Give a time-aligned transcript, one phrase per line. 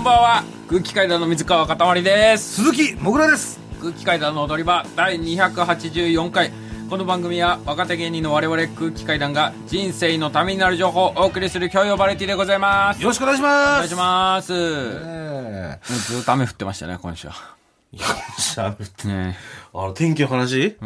[0.00, 0.44] こんばんは。
[0.70, 2.62] 空気階段の水川かたまりです。
[2.62, 3.60] 鈴木もぐらです。
[3.82, 6.50] 空気階段の踊り場第284回。
[6.88, 13.02] この番組は若手芸人の我々空気階段が人生のためになる情報をお送りする教養バラエティでございます。
[13.02, 13.76] よろしくお願いしおます。
[13.76, 15.80] 願いします、え。
[15.90, 17.34] もうずっと雨降ってましたね今週は。
[17.92, 18.06] えいや
[18.38, 19.36] しゃべってね
[19.74, 20.78] あの天気の話、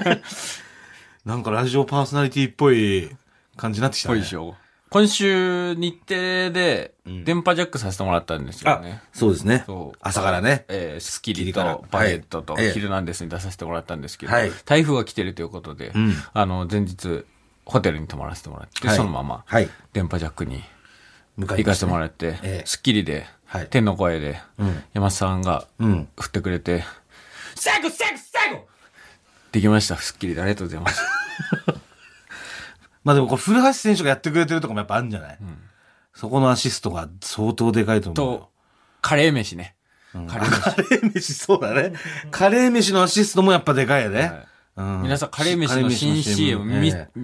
[1.26, 3.14] なんかラジオパーソナリティっぽい
[3.58, 4.14] 感じになってきたね。
[4.14, 4.56] ぽいでしょ
[4.94, 9.64] 今週日程で電波ジャックさせてもらったんですよあね、そうですね。
[10.00, 10.66] 朝からね。
[10.68, 12.70] えースッキリとパレットとはい。
[12.70, 14.52] ヒルナンデスに出させてもらったんですけど、はい。
[14.64, 16.12] 台風が来てるということで、ん。
[16.32, 17.24] あの、前日、
[17.64, 18.96] ホテルに泊まらせてもらって、はい。
[18.96, 19.68] そのまま、はい。
[19.92, 20.62] 電波ジャックに
[21.38, 22.62] 向か行かせてもららって、ええ。
[22.64, 23.66] スッキリで、はい。
[23.66, 24.80] 天の声で、うん。
[24.92, 26.08] 山田さんがうん。
[26.20, 26.84] 振ってくれて、
[27.56, 28.64] 最後最後最後！
[29.50, 30.40] できました、スッキリで。
[30.40, 31.02] ありがとうございます。
[33.04, 35.38] まあでもこれ古橋選手がやってくれてるとかもやっぱあるんじゃない、
[36.14, 38.38] そこのアシストが相当でかいと思うよ。
[38.40, 38.50] と、
[39.02, 39.76] カレー飯ね。
[40.12, 40.60] カレー飯。
[40.60, 41.92] カレー飯そうだね。
[42.30, 44.46] カレー飯のアシストもやっぱでかいよね、はい。
[44.76, 45.02] うん。
[45.02, 47.20] 皆さん、カレー飯の新 CM 見、ええ。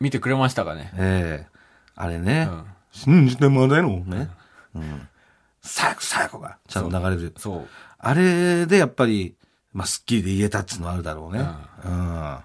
[0.00, 0.92] 見てくれましたかね？
[0.96, 1.60] ええ。
[1.94, 2.64] あれね、うん。
[2.90, 4.30] 信じてもらえのね。
[4.74, 5.08] うん。
[5.62, 7.34] 最後、最後が、ちゃんと流れる。
[7.36, 7.68] そう。
[7.98, 9.36] あれでやっぱり、
[9.74, 11.40] まあ、スッキリで言えたっていうのはあるだろうね。
[11.84, 12.14] うん。
[12.14, 12.44] だ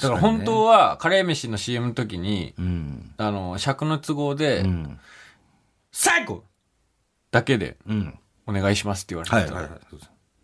[0.00, 3.14] だから本当は、カレー飯の CM の時に、うん。
[3.16, 5.00] あの、尺の都合で、うん。
[5.92, 6.44] 最後
[7.30, 8.18] だけでうん。
[8.46, 9.80] お願いしますって言われてた、はいはいはい。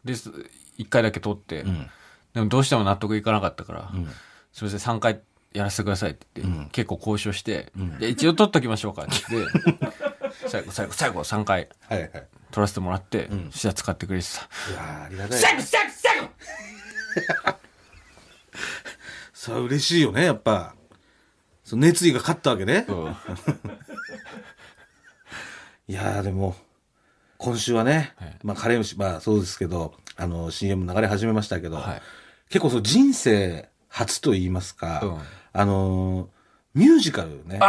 [0.05, 0.15] で
[0.77, 1.91] 一回だけ撮って、うん。
[2.35, 4.07] でもどうしても納得いかなかったから、ん
[4.53, 5.21] すいません3回
[5.53, 9.93] やらせてくださいって言って、うん結構交渉して、んで一応撮っときましょうかって言って
[10.49, 12.11] 最後最後最後3回はいはい。
[12.51, 14.41] 撮らせてもらって、んそしたら使ってくれてた
[14.73, 15.39] いやーありがたい。
[15.39, 16.29] 最後最後最後
[19.45, 20.75] それは嬉しいよね、やっぱ。
[21.65, 22.87] その熱意が勝ったわけね。
[22.89, 23.09] うん。
[25.87, 26.57] いやーでも、
[27.37, 28.39] 今週はね、はい。
[28.43, 32.03] まあカレー飯、まあそうですけど、あの CM 流れ始めましたけど、はい。
[32.49, 35.19] 結構そう人生初と言いますか、うん。
[35.53, 36.29] あのー
[36.73, 37.61] ミュージカルね、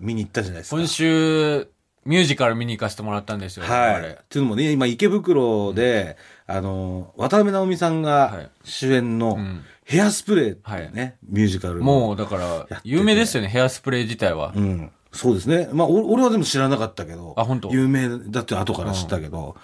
[0.00, 0.76] 見に行ったじゃないですか。
[0.76, 1.68] 今週
[2.04, 3.94] ミュージカル見に行かせてもらったんですよ、はい。
[3.94, 6.16] あれっていうのもね、今池袋で、
[6.48, 8.50] あのー渡辺直美さんがはい。
[8.64, 11.82] 主演のんヘアスプレーってね、ミュージカル。
[11.82, 14.90] もうだから有名ですよねヘアスプレー自体は、うん。
[15.12, 15.68] そうですね。
[15.72, 17.34] まあ、お俺はでも知らなかったけど。
[17.36, 17.70] あ本当？
[17.72, 19.56] 有名だって後から知ったけど。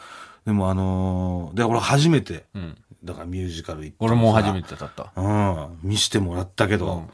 [0.44, 4.04] でもあのーで、俺初めて、うん、だからミュージカル行って。
[4.04, 5.78] 俺も初めてだったうん。
[5.84, 7.04] 見してもらったけど、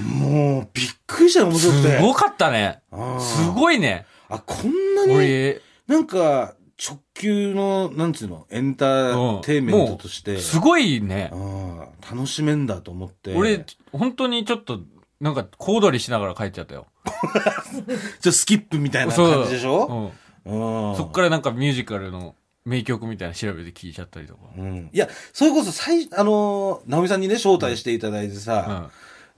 [0.00, 1.96] もう、びっくりしたよ、面白くて。
[1.96, 11.78] すごかったねうんすごいねあ、こんなに、俺なんか、直球の、なんつうの、エンターテインメントとして、すごいねうん
[12.10, 13.34] 楽しめんだと思って。
[13.34, 14.80] 俺、本当にちょっと、
[15.20, 16.86] なんか、小躍りしながら帰っちゃったよ。
[18.20, 20.12] ちょスキップみたいな感じでしょ？
[20.46, 20.90] うん。
[20.90, 20.96] うん。
[20.96, 24.40] そっからなんかミュージカルの名曲みたいなの調べて聴いちゃったりとか。
[24.56, 24.90] うん。
[24.92, 28.90] いや、それこそ、最、あのー、直美さんにね、招待していただいてうさ、ん。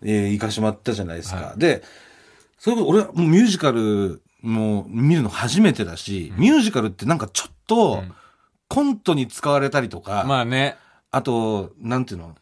[0.06, 1.36] えー行かしてもらったじゃないですか。
[1.36, 1.82] はで、
[2.58, 8.14] それこそ俺はもうミュージカルもう見るの初めてだし、ミュージカルってなんかちょっと、うん。
[8.68, 10.76] コントに使われたりとか、まあね。
[11.10, 12.36] あと、なんていうの、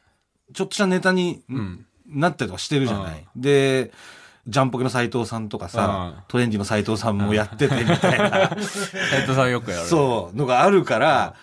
[0.52, 1.86] ちょっとしたネタに、ん。
[2.06, 3.26] なったりとかしてるじゃない。
[3.34, 3.92] で、
[4.46, 6.22] ジャンポケの斎藤さんとかさ、うん。
[6.28, 9.86] トレンディの斎藤さんもやっててみたいな、 斉藤さんよくやる。
[9.86, 11.34] そう、のがあるから、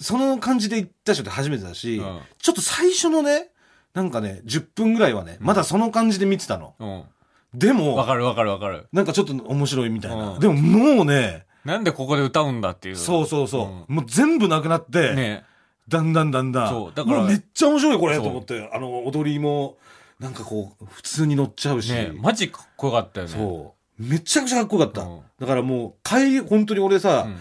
[0.00, 2.20] その感じで行った人って初めてだし、うん。
[2.38, 3.50] ちょっと最初のね、
[3.94, 7.06] なんかね、10分ぐらいはね、まだその感じで見てたの。
[7.52, 7.58] うん。
[7.58, 8.86] でも、わかるわかるわかる。
[8.92, 10.32] なんかちょっと面白いみたいな。
[10.32, 12.96] うんでももうね、なんでここで歌うんだっていう。
[12.96, 13.92] そうそうそう。
[13.92, 15.44] もう全部なくなって、ね
[15.88, 16.68] だんだんだんだん。
[16.68, 19.76] そうだからめっちゃ面白いこれそうと思って、あの、踊りも、
[20.20, 21.92] なんかこう、普通に乗っちゃうし。
[21.92, 23.32] ねマジかっこよかったよね。
[23.32, 24.02] そう。
[24.02, 25.02] めちゃくちゃかっこよかった。
[25.02, 27.36] うんだからもう、帰り、本当に俺さ、うん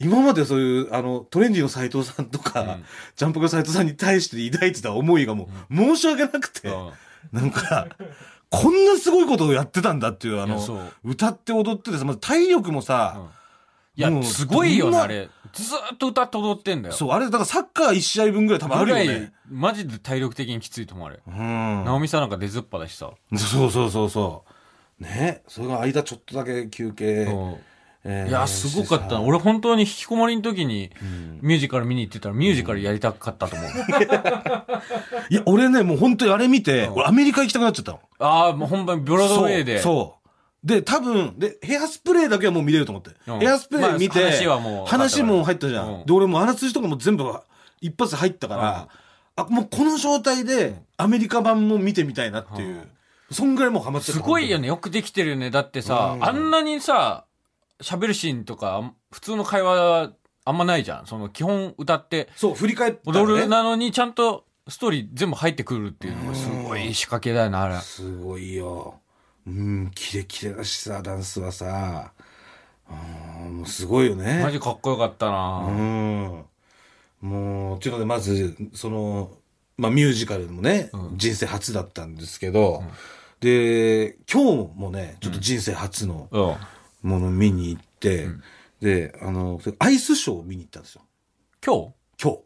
[0.00, 6.90] 今までそういう、あの、トレンディの斎藤さんとか、うんジャンプの斎藤さんに対して抱いてた思いがもう、申し訳なくて、うん
[7.32, 7.86] なんか、
[8.62, 10.60] こんなすごいことをやってたんだっていう、あの
[11.04, 13.20] 歌って踊っててさ、まず体力もさ、
[13.96, 15.28] いや、もうすごいよね、あれ。
[15.52, 16.94] ずーっと歌って踊ってんだよ。
[16.94, 19.32] そう、あれ、だからサッカー1試合分ぐらい多分あるよね。
[19.48, 21.20] マジで体力的にきついと思うあれ。
[21.26, 21.84] うん。
[21.84, 23.10] 直美さんなんか出ずっぱだしさ。
[23.36, 24.44] そうそうそうそ
[25.00, 25.02] う。
[25.02, 25.42] ね。
[25.46, 27.24] それが間ちょっとだけ休憩。
[27.24, 27.56] うん
[28.04, 30.90] えーいや、すごかった俺本当に引きこもりの時に
[31.40, 33.68] ミュージカル見に行ってたらミュージカルやりたかったと思う。
[35.30, 38.00] いや、俺ね、もう本当にあれ見て、うん俺アメリカ行きたくなっちゃったの。
[38.18, 39.78] ああ、もう本番ブロードウェイで。
[39.80, 39.94] そう。
[39.94, 40.24] そう
[40.66, 43.10] で、多分、で、ヘアスプレーだけはもう見れると思って。
[43.26, 45.88] うんヘアスプレー見て、まあ話はもう話も入ったじゃん。
[45.88, 47.24] うんで、俺もうあらすじとかも全部
[47.80, 48.88] 一発で入ったから、
[49.36, 52.88] あ、もうこの状態でアメリカ版も見てみたいなっていう。
[53.30, 54.22] そんぐらいもうハマっちゃった。
[54.22, 54.68] すごいよね。
[54.68, 55.50] よくできてるよね。
[55.50, 57.24] だってさ、うんあんなにさ、
[57.82, 60.12] 喋るシーンとか、普通の会話
[60.44, 61.06] あんまないじゃん。
[61.06, 67.76] その基本歌ってそう、振り返ったら、ね、踊るなのにちゃんとストーリー全部入ってくるっていうのがすごい仕掛けだよな、あれ。
[67.78, 69.00] すごいよ。
[69.46, 72.12] うん、キレキレだしさ、ダンスはさ。
[73.44, 74.42] うん、もうすごいよね。
[74.42, 76.44] マジかっこよかったうな、ん。
[77.20, 79.30] もう、っていうので、まず、その、
[79.76, 82.82] まあ、ミュージカルもね、うん人生初だったんですけど、
[83.40, 86.56] で、今日もね、ちょっと人生初のうん。
[87.04, 88.26] もの見に行って、
[88.80, 91.02] で、あの、アイスショーを見に行ったんですよ。
[91.64, 91.94] 今日？
[92.22, 92.38] 今日、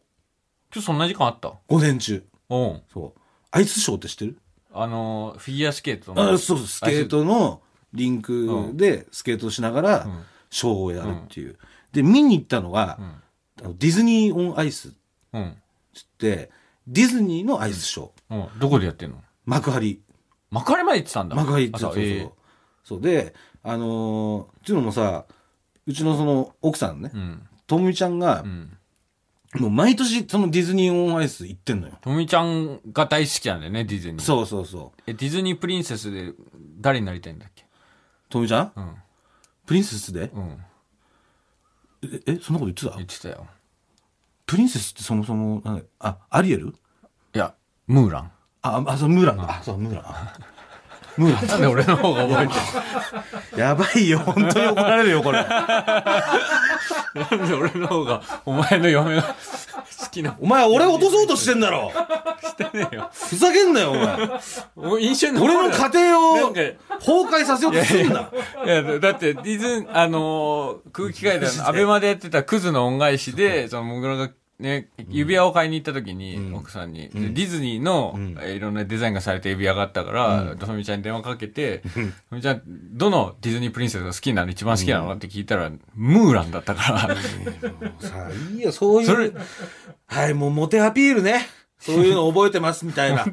[0.75, 1.55] 今日そんな時間あった？
[1.69, 2.25] 午前中。
[2.51, 2.83] うん。
[2.93, 3.21] そう。
[3.51, 4.39] アイスショーって知ってる？
[4.73, 6.33] あの、フィギュアスケートの。
[6.33, 7.63] あそうスケートの
[7.93, 11.57] リンクでスケートしながらんショーをやるっていう。
[11.93, 13.23] で、見に行ったのが、ん
[13.61, 14.93] あのディズニーオンアイスっ
[15.33, 15.55] うん。
[15.95, 16.51] つって、
[16.87, 18.53] ディズニーのアイスショー。
[18.53, 18.59] うん。
[18.59, 19.23] どこでやってんの？
[19.47, 20.01] 幕張。
[20.51, 21.37] 幕張まで行ってたんだ。
[21.37, 22.03] 幕張ってそうそうそう。
[22.03, 22.31] 朝ええ
[22.85, 25.25] そうで、あのーっていうのもさ、
[25.87, 27.49] うちのその奥さんねう、ん。
[27.67, 28.77] ともみちゃんがう、ん。
[29.55, 31.95] もう毎年そのディズニーオンアイス行ってんのよ。
[32.03, 34.21] とみちゃんが大好きなんだよね、ディズニー。
[34.21, 35.03] そうそうそう。
[35.07, 36.33] え、ディズニープリンセスで
[36.81, 37.65] 誰になりたいんだっけ？
[38.29, 38.73] ともみちゃん？
[38.77, 38.95] うん。
[39.65, 40.31] プリンセスで？
[40.35, 40.59] うん。
[42.03, 42.91] え、えそんなこと言ってた？
[42.97, 43.47] 言ってたよ。
[44.45, 46.75] プリンセスってそもそも、なんだあ、アリエル？
[47.35, 47.55] いや、
[47.87, 48.33] ムーラン。
[48.61, 49.59] あ、あ、そう、ムーランだ。
[49.59, 50.05] あ、そう、ムーラン。
[51.19, 52.55] あムーランなんで俺の方が覚えて
[53.57, 55.43] る やばいよ、本当に怒られるよ、これ。
[55.45, 55.75] な
[57.37, 60.37] んで俺の方が、お前の嫁が好きな。
[60.41, 61.93] お前、俺落とそうとしてんだろ。
[62.43, 63.11] してねえよ。
[63.13, 64.19] ふざけんなよ、お前。
[64.77, 66.73] お印象に俺の家庭を崩
[67.43, 68.31] 壊させようとすんな。
[68.65, 74.29] いや、だって、ディズン、あのー空気階段 の、アベマでやってたクズの恩返しで、その、もぐらが、
[74.59, 81.83] ね、指輪を買いに行った時に、奥さんに、でディズニーの、えーいろんなデザインがされた指輪があったから、とみちゃんに電話かけて、
[82.29, 84.51] とみちゃん、どのディズニープリンセスが好きなの？
[84.51, 85.15] 一番好きなの？
[85.15, 87.15] って聞いたら、ムーランだったから、
[88.01, 89.37] さあ、いいよ、そうそれいう。
[90.07, 91.47] はい、もうモテアピールね。
[91.81, 93.19] そういうの覚えてますみたいな。
[93.23, 93.31] はい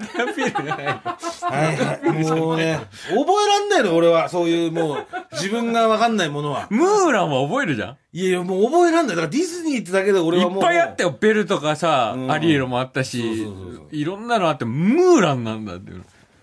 [1.77, 2.23] はい。
[2.23, 4.29] もうね、覚えらんないの、俺は。
[4.29, 6.67] そういうもう、自分がわかんないものは。
[6.69, 7.97] ムーランは覚えるじゃん？
[8.13, 9.15] いやいや、もう覚えらんない。
[9.15, 10.59] だからディズニーってだけで俺いはもう。
[10.59, 11.17] っぱいあったよ。
[11.19, 15.91] ベルとかさ、うんアリエルもあったしそうそうそういろんなのあって、ムーランなんだって。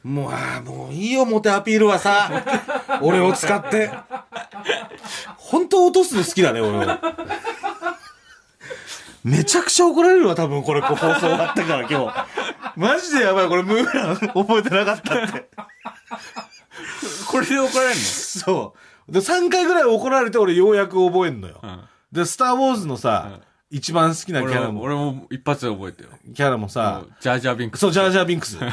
[0.02, 2.28] もう、ああ、もういいよ、モテアピールはさ。
[3.00, 3.90] 俺を使って。
[5.36, 6.98] 本当落とすの好きだね、俺は。
[9.24, 12.26] めちゃくちゃ怒られるわ、多分これ、放送終わったから今日。
[12.76, 15.48] マジでやばい、これ、ムーラン覚えてなかったって。
[17.30, 18.74] これで怒られるそ
[19.08, 19.12] う。
[19.12, 21.60] で、3回ぐらい怒られて、俺ようやく覚えんのよ。
[21.62, 21.80] の
[22.10, 23.40] で、スター・ウォーズのさ、
[23.70, 26.10] 一番好きなキャラも、俺も一発で覚えてよ。
[26.34, 27.80] キャラもさ、ジャージャービンクス。
[27.80, 28.58] そう、ジャージャービンクス。
[28.60, 28.68] ジャー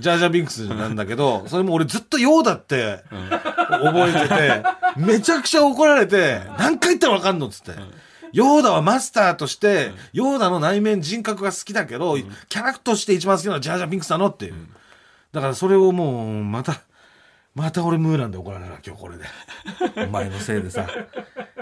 [0.00, 3.04] ジャービンクスなんだけど、それも俺ずっとヨーダって
[3.68, 4.62] 覚えてて、
[4.96, 7.80] めちゃくちゃ怒られて、何回言ったらわかんのっつって。
[8.32, 14.54] ヨーダはマスターとして、ヨーダの内面人格が好きだけど、キャラクターとして一番好きなのはジャージャービンクスなのっていう。
[15.32, 16.82] だからそれをもう、また、
[17.54, 19.24] また俺ムーランで怒られるわ、今日これで。
[20.06, 20.86] お前のせいでさ。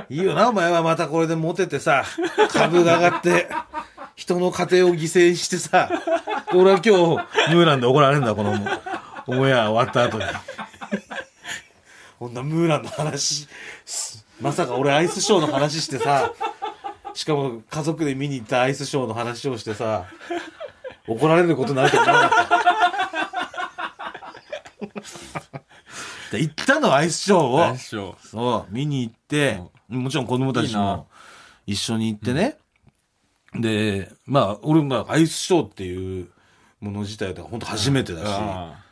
[0.08, 2.04] いいよな、お前はまたこれでモテてさ、
[2.52, 3.48] 株が上がって、
[4.16, 5.88] 人の家庭を犠牲にしてさ、
[6.52, 8.52] で俺は今日、ムーランで怒られるんだ、この、
[9.26, 10.24] オンエア終わった後に。
[12.18, 13.48] こんなムーランの話、
[13.84, 16.32] すまさか俺アイスショーの話してさ、
[17.20, 20.06] しかも家族で見に行ったアイスショーの話をしてさ、
[21.06, 22.48] 怒られることになると思わなかっ
[26.30, 26.32] た。
[26.32, 27.58] で行ったのアイスショーを。
[27.58, 28.26] 最初。
[28.26, 31.08] そう、見に行って、もちろん子供たちいいなも
[31.66, 32.56] 一緒に行ってね。
[33.52, 36.30] で、まあ、俺、まあ、アイスショーっていう
[36.80, 38.82] もの自体が本当初めてだし、あ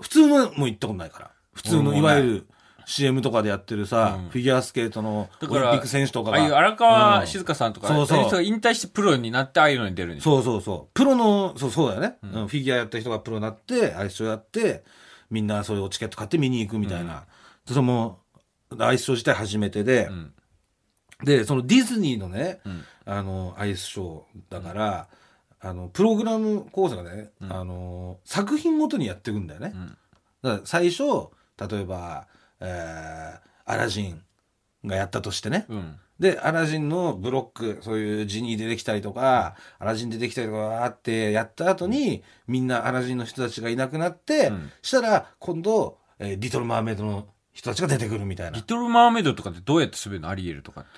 [0.00, 1.30] 普通のも行ったことないから。
[1.52, 2.46] 普通の、いわゆる
[2.86, 4.28] CM とかでやってるさ、うん。
[4.30, 6.58] フィギュアスケートのオリンピック選手とかああいうが。
[6.58, 7.26] 荒川うん。
[7.26, 8.18] 静香さんとか、そうそう。
[8.18, 10.94] いう人が引退してプロになってああいうのに出るんですそうそうそう。
[10.94, 12.48] プロの、そうそうだよね、うん。
[12.48, 14.84] フィギュアやった人がプロになって、アイスショーやって、
[15.30, 17.24] みんなそれをチケット買って見に行くみたいな。
[17.66, 18.20] それも、
[18.78, 20.32] アイスショー自体初めてで、ん。
[21.24, 22.84] で、そのディズニーのね、ん。
[23.04, 25.08] あの、アイスショーだから、
[25.60, 29.68] あの、プログラム講座がね、あの、作品ごとにやっていくんだよね。
[29.68, 29.96] ん。
[30.42, 31.04] だから最初、
[31.58, 32.26] 例えば、
[32.62, 34.22] えーアラジン
[34.84, 35.96] がやったとしてね、うん。
[36.18, 48.62] で、アラジンのブロック、そういうジニー出てきたりとか、アラジン出てきたりとかあって、やった後に、みんなアラジンの人たちがいなくなって、うんしたら、今度、えーリトル・マーメイドの人たちが出てくるみたいなリ。
[48.64, 50.28] トル・マーメイドとかってどうやって滑るの？
[50.28, 50.90] アリエルとかって。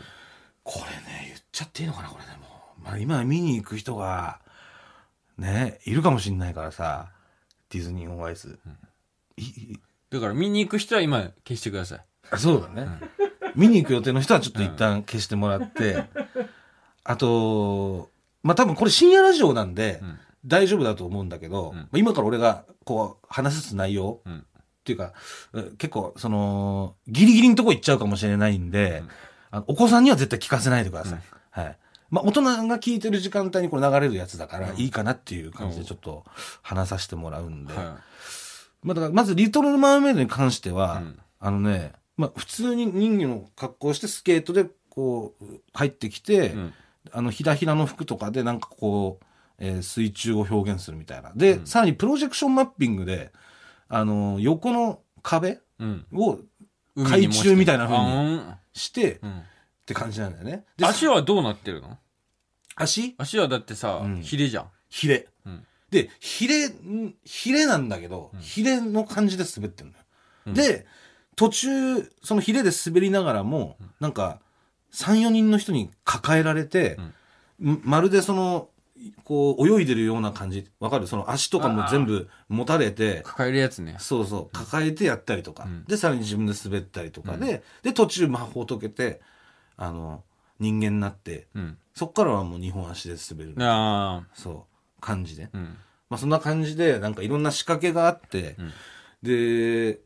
[0.63, 2.47] これね、言っちゃっていいのかな、これでも。
[2.79, 4.41] まあ、今見に行く人が、
[5.37, 7.11] ね、いるかもしんないからさ、
[7.69, 8.59] ディズニーオンアイス。
[9.37, 9.81] いい
[10.11, 12.05] だから見に行く人は今消してください。
[12.31, 12.89] あそうだね。
[13.55, 16.05] 見に行く予定の人はちょっと一旦消してもらって、
[17.05, 18.11] あと、
[18.43, 24.43] まあ、多分これ深夜ラジオなんで、うん大丈夫だと思うんだけど、うんまあ今から俺がこう話す内容うんっ
[24.85, 25.15] ていうか、
[25.55, 29.09] え結構その、ギリギリのとこ行っちゃうかもしれないんで、うん
[29.53, 31.19] あのお子さんには絶対聞かせないでください。
[31.57, 31.79] うんはい。
[32.11, 36.25] まあ大人が聞いてる時間帯にこれ流れるやつだからうんいいかなっていう感じうんでちょっと
[36.61, 37.73] 話させてもらうんで。
[37.73, 37.97] は
[38.85, 46.53] まあだからまずリトルマーメイドに関しては、うんあのね、まあ普通に人魚の格好をしてスケートでこう入ってきて、い。
[46.53, 46.73] うん
[47.13, 49.25] あのひらひらの服とかでなんかこう、
[49.59, 51.33] えー水中を表現するみたいな。
[51.37, 53.31] で、うんさらにプロジェクションマッピングで、
[53.89, 56.07] あの横の壁うん。
[56.15, 56.39] を
[56.97, 59.43] 海中みたいな風にあしてーうんっ
[59.85, 60.65] て感じなんだよね。
[60.79, 61.99] で足はどうなってるの？
[62.75, 63.15] 足？
[63.19, 64.71] 足はだってさうん、ヒレじゃん。
[64.89, 65.29] ヒレ。
[66.01, 68.41] うんで、ヒレ、んヒレなんだけど、うん。
[68.41, 69.99] ヒレの感じで滑ってんのよ。
[70.47, 70.55] うん。
[70.55, 70.87] で、
[71.37, 74.41] 途中、そのヒレで滑りながらも、なんか、
[74.91, 76.99] 3、4人の人に抱えられて、
[77.61, 77.81] ん。
[77.85, 78.69] まるでその、
[79.25, 80.71] こう、泳いでるような感じ。
[80.79, 81.07] わかる？
[81.07, 83.97] その足とかも全部持たれて、抱えるやつね。
[83.99, 85.85] そうそう、抱えてやったりとか、うん。
[85.85, 89.21] で、さらに自分で滑ったりとかで、で、途中魔法解けて、
[89.77, 90.23] あの、
[90.61, 91.79] 人間になって、うん。
[91.95, 93.55] そっからはもう2本足で滑る。
[93.59, 94.25] あ。
[94.35, 94.74] そう、
[95.05, 95.45] 感じで。
[95.45, 95.49] あ。
[95.53, 95.77] うん。
[96.11, 98.73] まあそんな感じで、なんかいろんな仕掛けがあって、うん
[99.23, 100.01] で、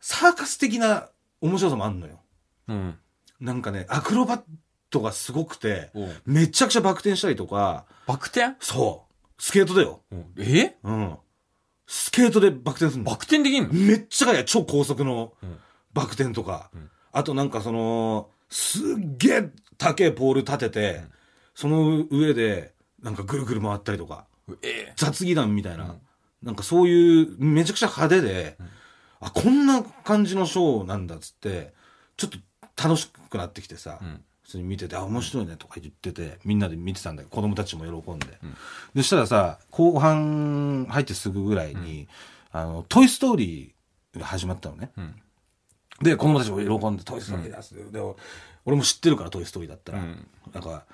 [0.00, 1.08] サーカス的な
[1.40, 2.20] 面白さもあんのよ。
[2.68, 2.98] うん。
[3.40, 4.42] なんかね、アクロバッ
[4.90, 5.90] トがすごくて、
[6.26, 8.56] めちゃくちゃバク転したりとか、バク転？
[8.60, 10.02] そう、スケートだよ。
[10.36, 10.76] え？
[10.82, 11.16] うん。
[11.86, 13.16] スケートでバク転するのバ。
[13.16, 13.72] ク転できんの？
[13.72, 15.56] めっちゃ速い、超高速のうん
[15.94, 21.00] バク転とか、うんあとなんかその、すっげえ高いポール立てて、
[21.54, 24.26] その上で、なんかぐるぐる回ったりとか、
[24.62, 26.00] え雑技団みたいな、うん
[26.42, 28.66] なんかそういう、めちゃくちゃ派手で、うん
[29.20, 31.72] あ、こんな感じのショーなんだっつって、
[32.16, 32.38] ちょっと
[32.82, 34.24] 楽しくなってきてさ、うん。
[34.42, 38.26] 普通に見てて、あ、面白いねとか言ってて、みんなで見てたんだけど、子供たちも喜んで。
[38.42, 38.56] うん
[38.94, 42.08] でしたらさ、後半入ってすぐぐらいに、
[42.50, 44.90] あの、トイストーリーが始まったのね。
[44.96, 45.14] うん。
[46.02, 48.00] で、子供たちも喜んで、トイストーリーだっつって、で、
[48.64, 49.98] 俺も知ってるから、トイストーリーだったら。
[49.98, 50.84] うんなんか、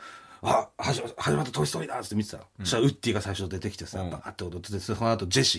[0.43, 2.45] あ、始ま始まったトイストーリーだっつって見てたの。
[2.61, 5.59] そしたら、ウッディが最初出てきてさ、うんバーって踊ってて、その後、ジェシ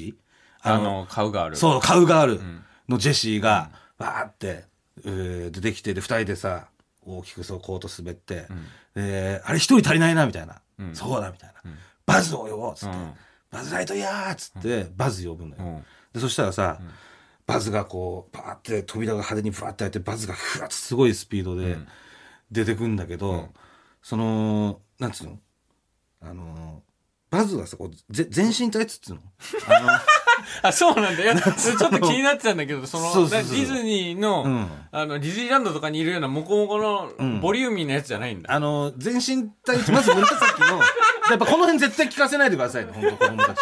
[0.64, 1.56] ーあの、顔がある。
[1.56, 4.66] そう、カウガールんのジェシーが、バーって、
[5.06, 6.68] えー出てきて、で、二人でさ、
[7.06, 8.48] 大きくそう、コート滑って、
[8.96, 10.62] で、あれ一人足りないな、みたいな。
[10.80, 11.72] うんそうだ、みたいな。
[11.72, 12.96] んバズを呼ぼう、つって。
[12.96, 13.14] うん
[13.50, 15.64] バズライトイヤーっつって、バズ呼ぶのよ。
[15.64, 16.80] うんで、そしたらさ、
[17.46, 21.88] バズがこう、バーって扉が派手にブワーって開いて、バズがふわっとすごいスピードでうん
[22.52, 23.50] 出てくんだけど、
[24.08, 25.38] その、なんつうの？
[26.22, 26.82] あの、
[27.30, 29.22] バズがさ、こう、ぜ全身タイツっつうの？
[29.68, 29.90] あの、
[30.62, 31.24] あ、そうなんだ。
[31.24, 33.58] いや、 それちょっと気になってたんだけど、その、そうそうそう。
[33.58, 34.70] ディズニーの、うん。
[34.94, 37.42] あの、ディズニーランドとかにいるようなモコモコのん。
[37.42, 38.54] ボリューミーなやつじゃないんだ。
[38.54, 40.80] あの、全身タイツ、まず紫の、
[41.30, 43.58] やっぱこの辺絶対聞かせないでくださいね、本当子供たち。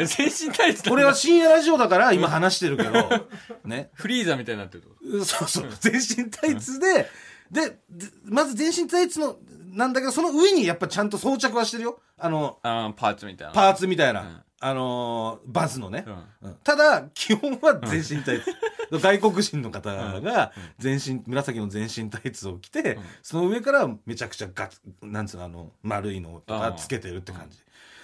[0.16, 0.88] 全身タイツだ。
[0.88, 3.26] これは深夜ラジオだから今話してるけど、
[3.66, 3.90] ね。
[3.92, 4.84] フリーザみたいになってる
[5.26, 7.10] そうそう、全身タイツで、
[7.50, 9.36] で、でまず全身タイツの、
[9.74, 12.00] なんだけど、その上にやっぱちゃんと装着はしてるよ。
[12.18, 13.52] あの、とあーパーツみたいな。
[13.52, 14.44] パーツみたいな、ん。
[14.60, 16.04] あのーバズのね、
[16.42, 16.48] うん。
[16.50, 16.56] うん。
[16.64, 18.54] ただ、基本は全身タイツ。
[18.90, 27.58] 外国人の方が全身、紫の全身タイツを着て、その上からめちゃくちゃガツ、なんつうの、あの、丸いのとかつけてるって感じ。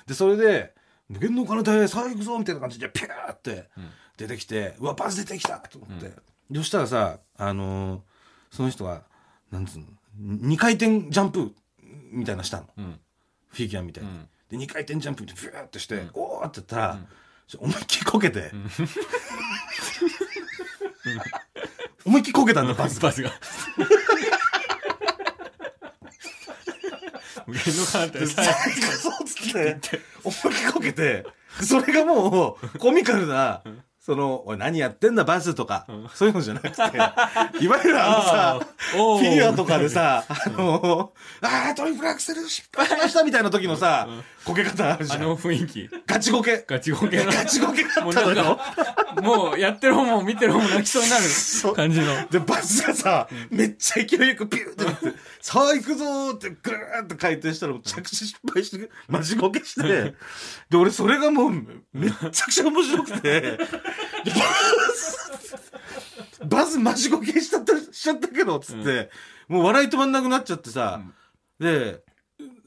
[0.07, 0.75] で、それで、
[1.09, 3.69] 無限の金で、さあ行くぞみたいな感じで、ピューって
[4.17, 6.13] 出てきて、うわ、バズ出てきたと思って。
[6.55, 8.01] そしたらさ、あのー
[8.51, 9.03] その人が、
[9.53, 9.87] なんつうの、
[10.21, 11.53] 2回転ジャンプ
[12.11, 12.69] みたいなのしたの。
[12.77, 13.01] うん。
[13.49, 14.11] フィギュアみたいに。
[14.11, 16.99] うんで、2回転ジャンプでフューってして、おーって言ったら、
[17.59, 18.51] 思いっきりこけて、
[22.05, 23.09] 思いっきりこけたんだ、バズが。
[23.11, 23.31] バスが。
[27.47, 29.81] そうっつって、
[30.25, 31.25] 思いっきりこけて、
[31.63, 33.63] それがもう、コミカルな、
[34.01, 36.75] その、おい何やってんだ、バズとか、そういうのじゃなくて、
[37.63, 44.09] いわゆるあのさ、フィギュアとかでさ、あの、あー、トリプルアクセル失敗しましたみたいな時のさ、
[44.45, 45.23] こけ方あるじゃん。
[45.23, 45.91] あの雰囲気。
[46.07, 46.65] ガチこけ。
[46.67, 47.27] ガチゴケの。
[47.27, 48.59] ガチこけだもうったのよ。
[49.23, 51.25] もうやってる方も見てる方も泣きそうになる
[51.75, 52.27] 感じの。
[52.29, 60.15] で、バスがさ、めっちゃ勢いよくピューってなって、さあ行くぞーってぐるーって回転したら着地失敗して、マジこけして、
[60.71, 61.51] で、俺それがもう
[61.93, 63.59] めっちゃくちゃ面白くて、で
[66.47, 69.11] バズ、マジこけしちゃった、しちゃったけど、つって、
[69.49, 71.03] もう笑い止まんなくなっちゃってさ、
[71.59, 72.03] で、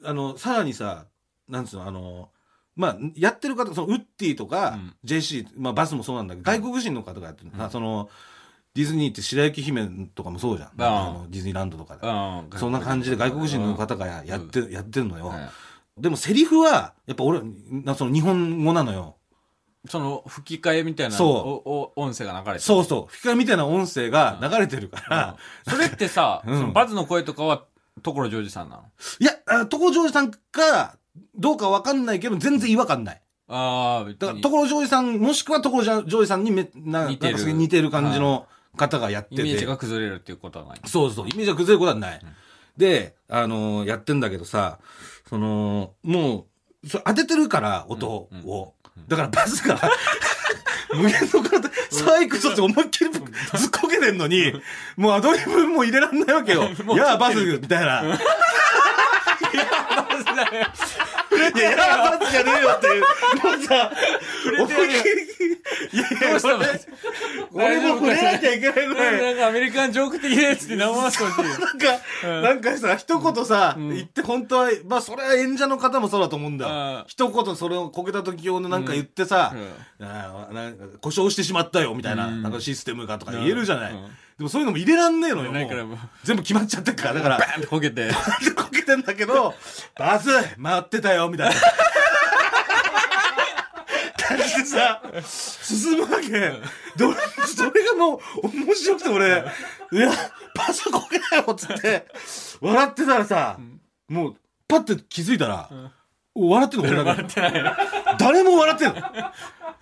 [0.03, 1.05] あの、さらにさ、
[1.47, 2.29] なんつうの、あの、
[2.75, 4.95] まあ、やってる方、そのウッディとか、うん。
[5.03, 8.09] JC、まあバスもそうなんだけど、外国人の方がやってるの、その、
[8.73, 10.71] ディズニーって白雪姫とかもそうじゃん。
[10.79, 12.07] あのディズニーランドとかで。
[12.07, 12.59] うん。
[12.59, 14.07] そんな感じで外国人の方が。
[14.07, 15.27] ややって、やってるのよ。
[15.27, 15.49] はい
[15.97, 19.17] でもセリフは、やっぱ俺、なその日本語なのよ。
[19.89, 21.29] その吹き替えみたいなそう
[21.69, 23.13] おお音声が流れてるそうそう。
[23.13, 25.37] 吹き替えみたいな音声が流れてるから、
[25.67, 27.65] それってさ、 うんそのバズの声とかは
[28.01, 28.83] 所ジョージさんなの？
[29.19, 30.97] いや、あ所ジョージさんか、
[31.35, 33.21] どうかわかんないけど、全然違和感ない。
[33.49, 34.41] ああ、別だから、に。
[34.41, 38.47] 所ジョージさん、もしくは所ジョージさんにめな似てる似てる感じの
[38.77, 39.41] 方がやってて。
[39.41, 40.79] イメージが崩れるっていうことはない。
[40.85, 42.21] そうそう、イメージが崩れることはない。
[42.77, 44.79] で、あのーやってんだけどさ、
[45.29, 46.47] その、も
[46.83, 48.73] う、それ当ててるから、音を。
[49.07, 49.79] だからバズが、
[50.93, 53.21] 無限の体、サイクソって思いっきりずっ
[53.71, 54.53] こけてんのに、
[54.95, 56.69] もうアドリブも入れらんないわけよ。
[56.93, 58.03] いや、バズみたいな。
[61.33, 63.01] いや、いや、バズじゃねえよっていう。
[63.01, 63.07] も
[63.51, 63.91] うさ、
[64.59, 66.63] 思いっきり、いやいや、どうしたの？
[67.53, 69.21] 俺俺も触れなきゃいけないぐらい。
[69.21, 71.59] なんかアメリカンジョーク的なやつって生ましてほしいよ。
[71.59, 77.05] なんか、なんかさ、一言さ、言って本当は、まあそれは演者の方もそうだと思うんだ。
[77.07, 79.53] 一言それをこけた時用のなんか言ってさ、
[81.01, 83.93] 故障してしまったよみたいな、うんなんかシステムがとか言えるじゃない。
[83.93, 84.07] うん
[84.37, 85.51] でもそういうのも入れらんねえのよ。
[86.23, 87.13] 全部決まっちゃってるから。
[87.13, 88.09] だから、バーンってこけて。
[88.55, 89.53] こけてんだけど、
[89.95, 90.31] バズ
[90.61, 91.55] 回ってたよみたいな。
[94.43, 96.29] 感じでさ、進むわけ。
[96.29, 96.59] で、
[96.99, 97.15] 俺、
[97.47, 99.27] それがもう面白くて俺、
[99.91, 100.11] いや、
[100.55, 102.07] バズこけだよっつって、
[102.61, 103.57] 笑ってたらさ、
[104.07, 104.35] もう、
[104.67, 105.69] パッて気づいたら、
[106.35, 107.43] 笑ってんの俺だけ。
[108.17, 109.01] 誰も笑ってんの。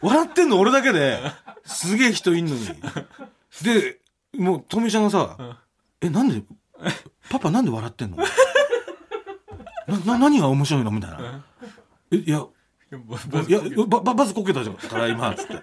[0.02, 1.20] 笑ってんの俺だけで、
[1.66, 2.66] すげえ人いんのに。
[3.64, 4.00] で、
[4.38, 5.58] もう、とみちゃんがさ、
[6.02, 6.44] え、なんで、
[7.30, 8.18] パパなんで笑ってんの？
[9.88, 10.92] な、な、何が面白いの？
[10.92, 11.44] みたいな。
[12.12, 12.44] え、いや、
[12.92, 14.76] いや、バババズこけたじゃん。
[14.76, 15.54] から今、つって。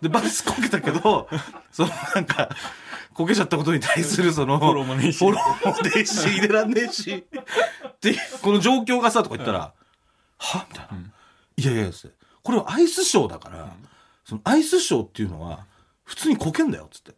[0.00, 1.28] で、バズこけたけど、
[1.72, 2.48] そのなんか、
[3.14, 5.18] こけちゃったことに対するその、フォローもねえし。
[5.18, 7.26] フォローもねえし、入れらんねえし。
[8.00, 9.72] で、この状況がさ、とか言ったら、
[10.38, 10.66] は？
[10.70, 10.98] みたいな。
[11.56, 12.16] いやいや、つって。
[12.42, 13.72] これはアイスショーだから、
[14.24, 15.66] そのアイスショーっていうのは、
[16.04, 17.12] 普通にこけんだよ、つって。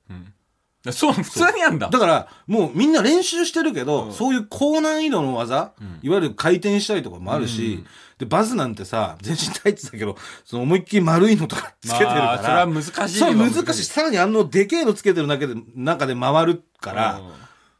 [0.92, 1.88] そう、普通にやんだ。
[1.88, 4.12] だから、もうみんな練習してるけど、うん。
[4.12, 6.00] そういう高難易度の技、ん。
[6.02, 7.86] いわゆる回転したりとかもあるし、うん。
[8.18, 13.84] で、バズなんてさ、全身タイツだけど、その思いっきり丸いのとかつけてるから、まあそれは難しいそう、わ難しい。
[13.84, 17.20] さらにあの、でけえのつけてるだけで、中で回るから、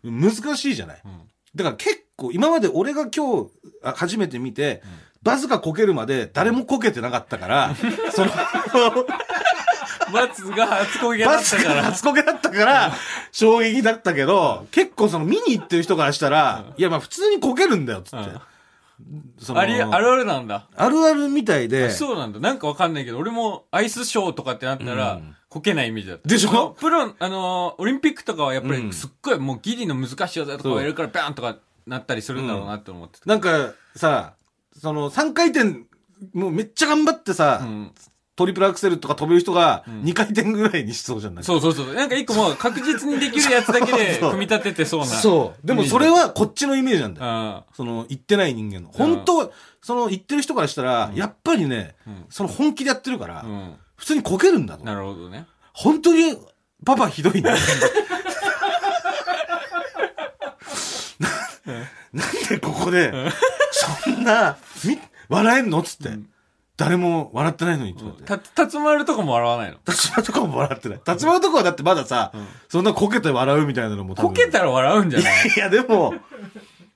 [0.02, 0.96] 難しいじゃない。
[0.96, 1.00] ん。
[1.54, 3.50] だから結構、今まで俺が今日
[3.82, 4.82] あ初めて見て、
[5.22, 7.74] バズがこけるまで誰もこけてなかったから、
[8.14, 8.30] その、
[10.12, 11.74] バツが初こげだったから。
[11.76, 12.92] が初こけだったから、
[13.32, 18.30] 衝撃だったけど、結構その見に行ってる人からしたら、いやまあ普通にこけるんだよ、つって。
[19.38, 20.68] そのあり、あるあるなんだ。
[20.76, 22.38] あるあるみたいで、そうなんだ。
[22.40, 26.28] なんかわかんないけど、俺もアイスショーとかってなったら、うんこけないイメージだった。
[26.28, 26.70] でしょ？
[26.80, 33.26] プロ、あのーオリンピックとかはやっぱうんりすっごいもうギリの難しい技とかをやるからバーンとかなったりするんだろうなって思ってた。
[33.28, 34.34] なんかさ、
[34.76, 35.84] その3回転、
[36.32, 37.92] もうめっちゃ頑張ってさ、うん。
[38.36, 41.94] トリプルアクセルとか飛べる人がん2回転ぐらいにしそうじゃない、そうそうそう。
[41.94, 45.06] なんか一個もう確実にできるやつだけで 組み立ててそうな。
[45.06, 45.66] そう。
[45.66, 47.30] でもそれはこっちのイメージなんだよ。
[47.30, 48.90] あその、言ってない人間の。
[48.92, 53.44] 本当、その、言ってる人からしたら、やっぱりね、うんその本気でやってるから。
[53.96, 54.84] 普通にこけるんだと。
[54.84, 55.46] なるほどね。
[55.72, 56.36] 本当に、
[56.84, 57.56] パパひどいんだよ。
[61.18, 61.24] な
[62.12, 63.12] なんでここで、
[63.72, 65.80] そんな、み、笑えんの？
[65.80, 66.10] っつって。
[66.76, 68.24] 誰も笑ってないのにって言って。
[68.24, 69.78] た、たつまるとかも笑わないの？
[69.86, 71.00] 立場とかも笑ってない。
[71.06, 72.32] 立場とかはだってまださ、
[72.68, 75.48] そんなこけて笑うみたいなのも多分こけたら笑うんじゃない？
[75.56, 76.14] いや、でも、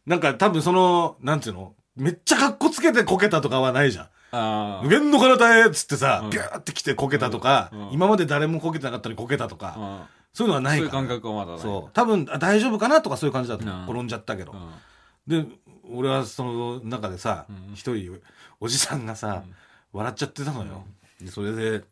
[0.04, 1.74] なんか多分その、なんていうの？
[1.94, 4.08] めっちゃ格好つけてこけたとかはないじゃん。
[4.30, 10.08] あ無限の体へっつってさ、うんビューって来てこけたとか、うん今まで誰もこけてなかったのにこけたとか、あ。
[10.32, 10.64] そういうのはうん。
[10.64, 10.90] ないから。
[10.90, 11.60] そういう感覚はまだない。
[11.60, 11.90] そう。
[11.94, 13.64] 多分、あ大丈夫かなとかそういう感じだった。
[13.64, 14.56] うん転んじゃったけどう。
[14.56, 15.44] ん。
[15.44, 15.46] で、
[15.90, 18.20] 俺はその中でさうん、一、人、
[18.60, 19.44] おじさんがさ、
[19.92, 20.84] 笑っちゃってたのよ。
[21.20, 21.84] でそれで、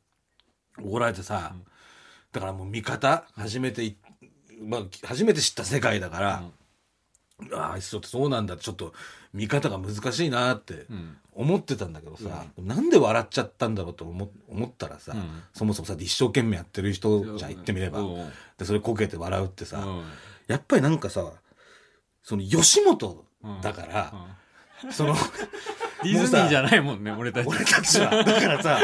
[0.79, 1.55] 怒られてさ、
[2.33, 3.97] だからもう味方、初めてい、
[4.63, 6.43] まあ、初めて知った世界だから、
[7.53, 8.95] ああ、ちょっとそうなんだちょっと
[9.35, 11.17] 見方が難しいなってうん。
[11.33, 15.43] 思ってたんだけどさ、なんで笑っちゃったんだろうと思思ったらさ、うん。
[15.53, 18.01] そもそもさ、一生懸命やってる人じゃん言ってみれば。
[18.01, 18.33] うん。
[18.57, 20.05] で、それこけて笑うってさ、うん。
[20.47, 21.31] やっぱりなんかさ、
[22.23, 23.27] その吉本
[23.61, 24.15] だから、
[24.91, 25.15] その、
[26.13, 27.47] ディズニーじゃないもんね、俺たち。
[27.49, 28.23] 俺たちは。
[28.25, 28.79] だからさ、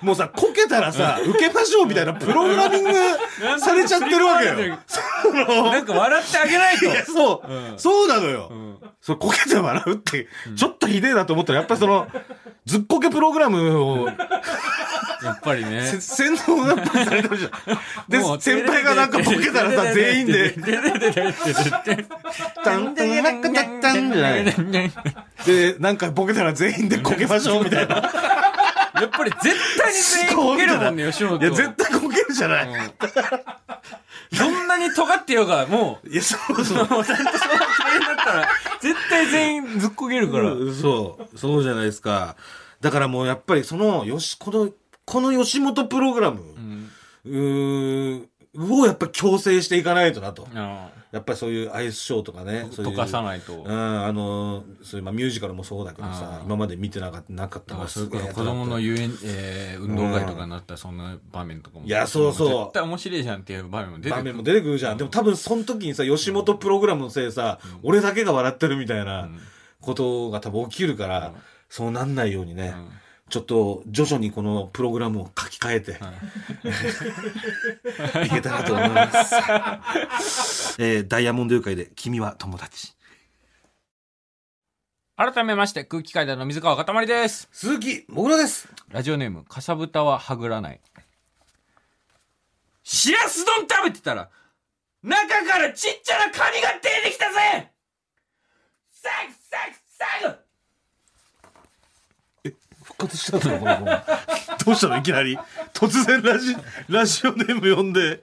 [0.00, 2.90] もうさ、こけたらさ、受けましょうみたいなプログラミング
[3.58, 4.54] されちゃってるわけよ。
[5.70, 6.84] なんか笑ってあげないと。
[6.86, 8.48] いや、そう、うんそうなのよ。
[8.50, 12.06] うんそれこけて笑うって、ちょっとひでえなと思ったら、やっぱりその、
[12.66, 14.08] ずっこけプログラムを
[15.22, 15.82] やっぱりね。
[15.86, 17.50] せ洗脳がされてるじゃん。
[18.08, 20.52] で、先輩がなんかボケたらさ、全員で、
[22.64, 24.44] タンタンラッカタッタンじゃない。
[25.46, 28.02] で、なんかボケたら全員でこけましょうみたいな。
[29.02, 31.40] やっぱり絶対に全員こけるもんね、吉本。
[31.40, 32.68] いや、絶対こけるじゃない。
[34.38, 36.88] どんなに尖ってようが、もう、いや、そうそう。
[36.88, 38.48] もうちゃんとその大変だったら、
[38.80, 40.52] 絶対全員ずっこけるから。
[40.52, 42.36] うんそう、そうじゃないですか。
[42.80, 44.70] だからもうやっぱりその、よし、この、
[45.04, 46.40] この吉本プログラム、
[47.24, 50.46] うーん、をやっぱり強制していかないとなと。
[50.54, 52.66] あやっぱりそういうアイスショーとかね。
[52.70, 53.64] そういう溶かさないと。
[53.64, 61.84] うん、あの、そういう、まあミュージカルもそうだけどさあ、今まで見てなかった、なかったからそれこそ子供の遊園、えー、運動会とかになったらそんな場面とかも。
[61.84, 62.48] いやそうそう。
[62.48, 64.16] 絶対面白いじゃんっていう場面も出てくる。
[64.16, 64.96] 場面も出てくるじゃん。
[64.96, 69.28] でも多分その時にさ、吉本プログラムのせいでさ、俺だけが笑ってるみたいな
[69.82, 71.34] ことが多分起きるから、
[71.68, 72.74] そうなんないようにね、
[73.32, 75.92] ちょっと徐々にこのプログラムを書き換えて、
[78.26, 80.76] い、 けたらと思います。
[80.78, 82.92] えーダイヤモンド誘拐で君は友達。
[85.16, 87.48] 改めまして、空気階段の水川かたまりです。
[87.52, 88.68] 鈴木もぐらです。
[88.90, 90.80] ラジオネーム、かさぶたははぐらない。
[92.82, 94.28] しらす丼食べてたら、
[95.02, 97.72] 中からちっちゃなカニが出てきたぜ
[98.90, 99.74] サクサク
[100.22, 100.41] サク
[102.82, 103.84] 復活したのこの子
[104.64, 104.98] どうしたの？
[104.98, 105.38] いきなり。
[105.72, 106.56] 突然ラジ、
[106.88, 108.22] ラジオネーム呼んで。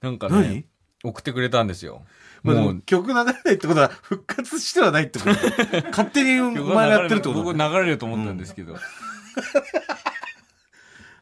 [0.00, 0.48] なんか何？
[0.48, 0.64] ね、
[1.04, 2.02] 送ってくれたんですよ。
[2.42, 5.30] まあ、でもう、も曲流れないってことは復活してはないってこと？
[5.90, 7.42] 勝手にお前がやってるってこと？
[7.42, 8.76] 僕流れると思ったんですけど。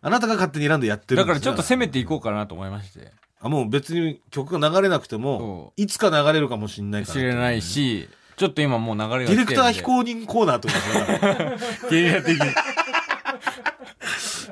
[0.00, 1.94] あなたが勝手に選んでやってるだからちょっと攻めて。
[1.94, 3.10] ていこうかなと思いまして。
[3.40, 7.14] あ、もう別に曲が流れなくても、いつか流れるかもしれないから。
[7.14, 7.62] 知れない。
[7.62, 8.08] し、
[8.38, 12.46] ちょっと今もう流れがディレクター非公認コーナーとかさ ゲリラ的に。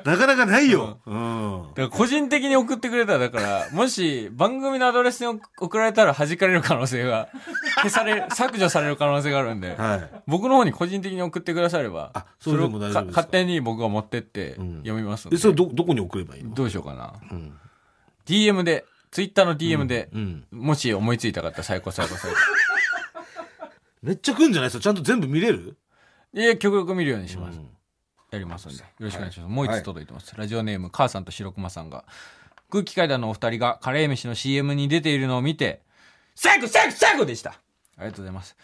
[0.03, 0.99] なかなかないよ。
[1.05, 1.63] うん。
[1.69, 7.27] だから個人的に送ってくれたら、だから、もし番組のアドレスに送られたら弾かれる可能性が、
[7.83, 10.21] 消され、削除される可能性があるんで、はい。
[10.25, 15.35] 僕の方に個人的に送ってくだされば、あそれでも大丈夫勝手に僕が持ってってうん読みますんで。
[15.35, 16.53] で、それど、どこに送ればいいの？
[16.53, 17.13] どうしようかな。
[17.29, 17.53] うん。
[18.25, 20.45] DM で、ツイッターの DM で、うん。
[20.51, 22.37] もし思いついたかったら最高最高最高。
[24.01, 24.83] めっちゃ来んじゃないですか？
[24.83, 25.77] ちゃんと全部見れる？
[26.33, 27.57] いや、極力見るようにします。
[27.57, 27.69] うん
[28.29, 28.83] やりますんで。
[28.83, 29.49] よろしくお願いします。
[29.49, 30.35] もう一つ届いてます。
[30.35, 32.03] ラジオネーム、母さんと白熊さんが、
[32.69, 35.81] 空気階段のお二人がカレー飯の CM に出ているのを見て、
[36.35, 37.55] 最高最高最高でしたあ
[37.99, 38.57] りがとうございます。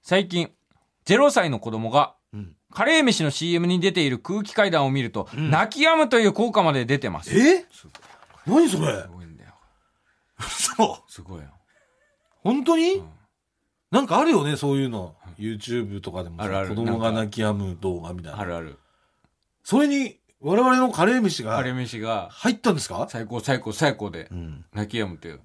[0.00, 0.50] 最近、
[1.04, 7.36] 0歳の子供が、うんカレー飯の CM に出ている空気階段を見ると、泣き止むという効果まで出てます。
[7.38, 7.66] え？
[8.46, 9.02] 何それ？
[9.02, 9.50] すごいんだよ。
[10.48, 11.12] そう。
[11.12, 11.48] すごいよ。
[12.42, 13.02] 本当に、ん
[13.90, 15.14] なんかあるよね、そういうの。
[15.38, 18.40] YouTube とかでもさあるある子供が泣き止む動画みたいな。
[18.40, 18.78] あるある。
[19.64, 23.06] それに、我々のカレー飯がカレー飯が、入ったんですか？
[23.10, 24.64] 最高最高最高でうん。
[24.72, 25.36] 泣き止むという。
[25.36, 25.40] っ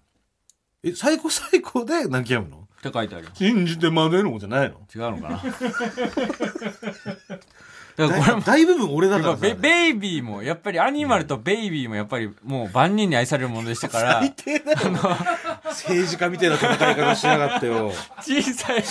[0.84, 2.68] え、最高最高で泣き止むの？
[2.84, 3.40] て書いてあります。
[3.40, 4.76] 信じてまでのじゃないの？
[4.96, 5.42] 違うのかな？
[7.96, 9.42] だからこれも、だ大部分俺だからさ。
[9.42, 14.78] ベベイビーも、やっぱりアニマルとベイビーもやっぱりもう万人に愛されるものでしたから、最低だよ。
[15.70, 17.92] 政治家みたいな戦い方しやがってよ。
[18.22, 18.84] 小さい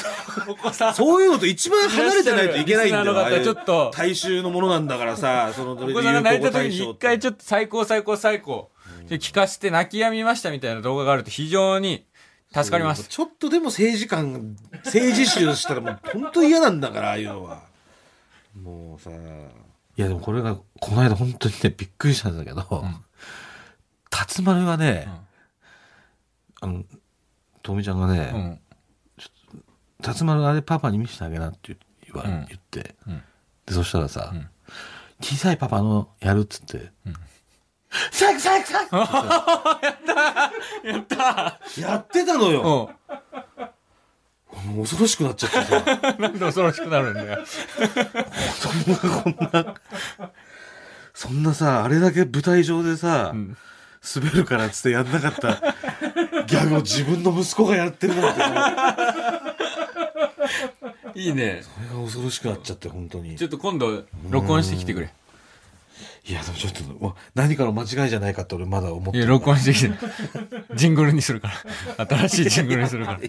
[0.49, 3.45] お子さん、そういうのと一番離れてないといけないんだよ。
[3.45, 8.71] ちょっと大衆のものなんだからさ、その、お子さんが泣いた時に一回ょちょっと最高最高最高、
[9.09, 12.07] で聞かせて泣き止みましたみたいな動画があると非常に
[12.53, 13.09] 助かります。
[13.09, 17.63] ちょっとでも政治感、政治集したらもう本当嫌なんだから、ああいうのは。
[18.61, 19.11] もうさ。
[19.97, 22.85] いやでもこれが、この間本当にね、びっくりしたんだけど、
[24.11, 25.09] 辰丸がね、
[26.65, 26.83] あの、
[27.63, 28.61] とみちゃんがね、うん。
[30.03, 33.23] 辰丸あれパパに見せてあげなって言わ、うん言って、うん
[33.67, 34.49] で、そしたらさ、ん
[35.21, 36.91] 小さいパパのやるっつって、
[38.11, 38.97] サクサクサク
[40.87, 42.91] やったやってたのよ。
[44.81, 45.85] 恐ろしくなっちゃってさ。
[46.17, 46.23] うん。
[46.23, 47.45] なんで恐ろしくなるんだよ。
[51.13, 53.57] そんなさ、あれだけ舞台上でさ、ん
[54.15, 55.75] 滑るからっつってやんなかった
[56.47, 58.41] ギャグを自分の息子がやってるなんて、
[61.15, 61.45] そいいね。
[61.45, 61.63] れ
[61.97, 63.37] が恐ろしくなっちゃって、本当に。
[63.37, 65.11] ちょっと今度、録音してきてくれ。
[66.27, 69.33] いや、でもちょっと、わ何かの間違いじゃないかって俺まだ思っていや、る。
[69.33, 69.91] 録音してきて。
[70.75, 71.51] ジングルにするか
[71.97, 72.07] ら。
[72.07, 73.21] 新しいジングルにするから。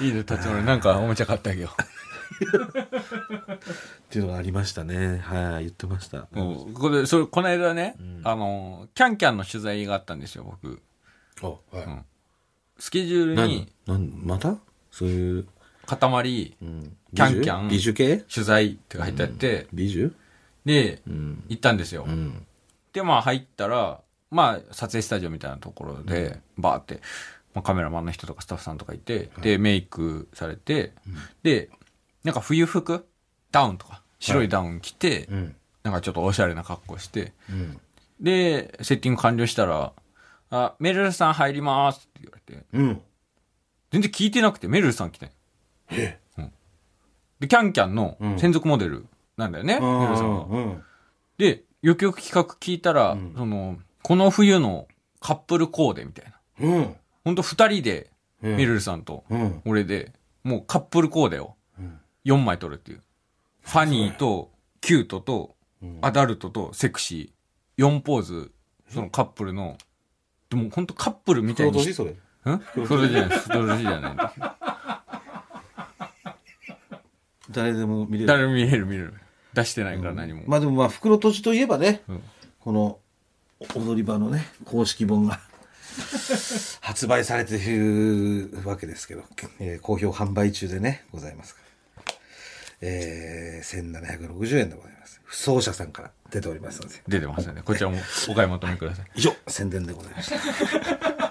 [0.00, 0.62] いいね、立花。
[0.62, 1.70] なんかおもちゃ買ってあげよ
[2.36, 3.58] っ
[4.10, 5.18] ていうのがありましたね。
[5.18, 6.28] はい、言ってました。
[6.32, 6.36] う。
[6.36, 10.80] もうこれ、それ、この間ね、あの、キャンキャンの取材があったんですよ、僕。
[11.42, 12.04] あ、はい。
[12.78, 14.56] スケジュール何に、なんまた？
[14.90, 15.46] そういう、
[15.86, 18.16] 塊、うん、キャンキャン美女系？
[18.18, 20.10] 取材って書いてあって、美女
[20.64, 21.44] で、うん。
[21.48, 22.04] 行ったんですよ。
[22.06, 22.46] うん。
[22.92, 27.00] で、まあ入ったら、まあ撮影スタジオみたいなところで、バーって、
[27.54, 30.92] まあ、カメラマンの人とかスタッフさんとかいて、で、メイクされて、
[31.42, 31.70] で、
[32.26, 33.06] なんか冬服？
[33.52, 35.56] ダウンとか、白いダウン着て、うん。
[35.84, 37.80] なんかちょっとおしゃれな格好して、うん。
[38.20, 39.92] で、セッティング完了したら、
[40.50, 43.00] あ、メルルさん入りますって言われて、うん。
[43.92, 45.30] 全然聞いてなくて、メルルさん来て。
[45.90, 46.18] え？
[47.38, 50.46] で、キャンキャンのうん専属モデルなんだよね、メルルさんは。
[50.46, 50.82] うん。
[51.38, 54.88] で、よくよく企画聞いたら、んその、この冬の
[55.20, 56.66] カップルコーデみたいな。
[56.66, 56.96] うん。
[57.24, 58.10] ほんと二人で、
[58.42, 59.62] うんメルルさんとうん。
[59.64, 60.12] 俺で、
[60.44, 61.55] もうカップルコーデをうん
[62.26, 63.02] 4枚撮るっていう。
[63.62, 68.50] ファニーと、キュートと、うんアダルトとセクシー、4ポーズ、
[68.88, 69.76] そのカップルの、
[70.50, 72.10] でもほんとカップルみたいにそれ。
[72.12, 72.16] ん？
[72.86, 74.16] それじゃない、それじゃない。
[77.50, 78.26] 誰でも見れる。
[78.26, 79.14] 誰も見える見える。
[79.54, 80.42] 出してないから何も。
[80.46, 82.22] まあでもまあ、袋閉じといえばね、うん
[82.60, 82.98] この
[83.74, 85.38] 踊り場のね、公式本が
[86.80, 89.24] 発売されているわけですけど、
[89.60, 91.65] えー好評販売中でね、ございますから。
[92.80, 95.20] えー、1760円でございます。
[95.24, 97.02] 不走者さんから出ておりますので。
[97.08, 97.62] 出てますよね。
[97.64, 99.06] こちらもお買い求めください。
[99.16, 100.36] 以上、宣伝でございました。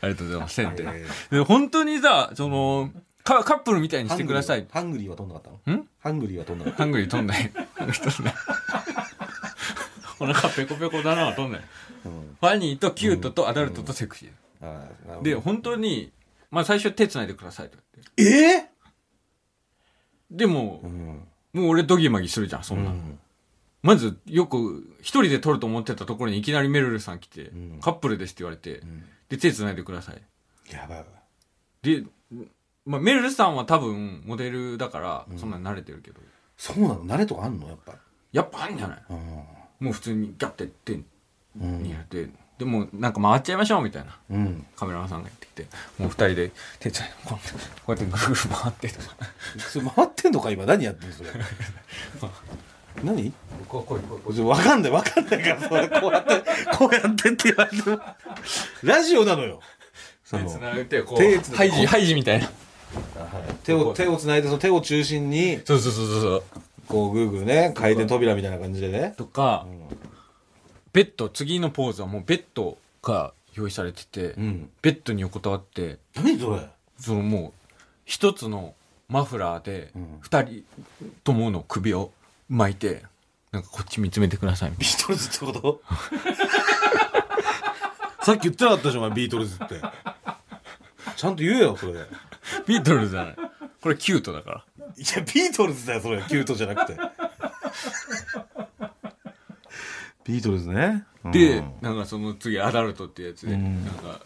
[0.00, 0.54] ありがとうございます。
[0.54, 2.92] 宣伝えで本当にさ、その、
[3.24, 4.66] カカップルみたいにしてください。
[4.70, 5.76] ハングリーは飛んなかったの？
[5.78, 5.88] ん？
[5.98, 7.52] ハングリーは飛んなかったハングリー飛んない。
[7.74, 8.34] ハングリー飛んない。
[10.20, 11.60] お腹ペコペコだな、飛んない。
[12.06, 14.30] うんファニーとキュートとアダルトとセクシー。
[14.62, 16.12] あーなるほどで、本当に、
[16.50, 17.76] まあ最初手繋いでくださいと
[18.16, 18.66] 言って。
[18.66, 18.77] え
[20.30, 20.82] でも
[21.52, 22.90] もう俺ドギマギするじゃん、そんな。
[22.90, 23.18] うん。
[23.82, 27.78] まず、よく、一人で撮ると思ってたところにいきなりメルルさん来て、ん。
[27.80, 29.04] カップルですって言われて、ん。
[29.28, 30.22] で、手繋いでください。
[30.72, 30.98] やばい。
[30.98, 31.04] わ。
[31.82, 32.04] で、
[32.84, 36.20] まあ、メルルさんは多分モデルだから、そんなに慣れてるけど、
[36.56, 37.04] そうなの？
[37.04, 37.68] 慣れとかあんの？
[37.68, 37.94] やっぱ。
[38.32, 39.02] やっぱあんじゃない？
[39.10, 39.16] うん。
[39.16, 41.04] もう普通にガッて手に
[41.60, 41.88] うん。
[41.88, 42.28] やって、
[42.58, 44.16] でもなんか回っちゃいましょうみたいな。
[44.30, 44.66] うん。
[44.76, 45.66] カメラマンさんが言ってきて、
[45.98, 49.16] もう二人で手伝いこうやって、こうやってぐるぐる回ってとか。
[49.58, 51.30] それ回ってんのか今何やってんのそれ。
[53.04, 53.32] 何？
[54.44, 56.42] わかんないわかんないから、それこうやって、
[56.76, 58.00] こうやってって言われても。
[58.82, 59.60] ラジオなのよ。
[60.24, 62.50] そ手の繋げて、こう、手繋いでハイジ、ハイジみたいな。
[63.62, 66.42] 手を、手を繋いで、その手を中心に、そうそうそうそうそう。
[66.88, 69.14] こうぐるぐるね、回転扉みたいな感じでね。
[69.16, 69.66] とか、
[70.98, 74.68] ベッド、次のポーズはもうベッドが用意されてて、うん。
[74.82, 76.68] ベッドに横たわって、何それ？
[76.98, 78.74] そのもう、一つの
[79.08, 80.64] マフラーでん、二人
[81.22, 82.10] ともの首を
[82.48, 83.04] 巻いて、
[83.52, 85.80] なんかこっち見つめてくださいみたいビートルズってこと？
[88.26, 89.80] さっき言ってなかったじゃん、お前、ビートルズって。
[91.14, 91.94] ちゃんと言えよ、それ。
[92.66, 93.36] ビートルズじゃない。
[93.80, 94.64] これキュートだから。
[94.96, 96.20] いや、ビートルズだよ、それ。
[96.22, 96.98] キュートじゃなくて。
[100.28, 101.04] ビートルズね。
[101.32, 104.20] で、うんなんかその次アダルトってやつで、うんなんか、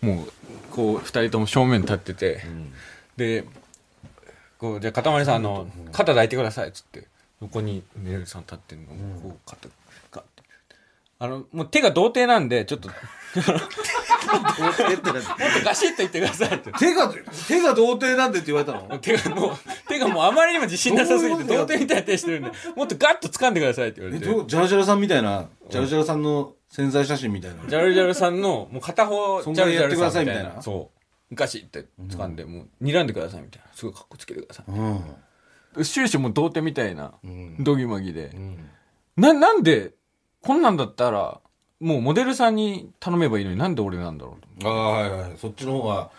[0.00, 0.32] もう、
[0.70, 2.72] こう、二人とも正面立ってて、ん
[3.16, 3.44] で、
[4.58, 7.06] こう、じゃあ、かたまりさん、あの、肩抱いてください、っつって、
[7.42, 8.88] 横にメルさん立ってんの、
[9.22, 9.68] こう、肩、
[10.10, 10.42] ガッて。
[11.18, 12.88] あの、もう手が童貞なんで、ちょっと、
[14.40, 15.12] もっと
[15.64, 16.72] ガシッと言ってくださいって。
[16.72, 17.12] 手が、
[17.48, 18.98] 手が童貞なんでって言われたの？
[18.98, 19.50] 手がもう、
[19.88, 24.32] 手がもうあまりにも自信なさすぎて、どういうこと童貞みたいな手してるんで、もっとガッと掴んでくださいって言わえ、れて。
[24.32, 27.56] どうジャルジャルさんみたいな、ジャルジャルさんの潜在写真みたいな。
[27.68, 30.90] ジャルジャルさんの、もう片方、ジそんャルジャルぐらいやってくださんみたいみたいなそ
[31.30, 31.34] う。
[31.34, 33.68] ガシって掴んで、もう、睨んでくださいみたいな。
[33.74, 35.02] すごい格好つけてくださうん。
[35.78, 35.84] い。
[35.84, 37.56] 終始もう童貞みたいな、うん。
[37.64, 38.38] ドギマギでう。
[38.38, 38.68] ん。
[39.16, 39.92] な、なんで、
[40.42, 41.40] こんなんだったら、
[41.82, 44.68] もうモデルさんに頼めばいいのになんで俺なんだろうと。
[44.68, 45.32] ああ、はいはい。
[45.36, 46.10] そっちの方が、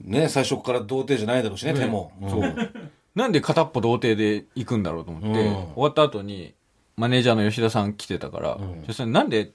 [0.00, 2.12] ね、最初から童貞じゃないだろうしね、手も。
[2.28, 2.54] そう。
[3.14, 6.54] なんで片っぽ童貞で行くんだろうと思って、うん終わった後に、
[6.96, 9.52] マネージャーの吉田さん来てたから、ん吉田さんなんで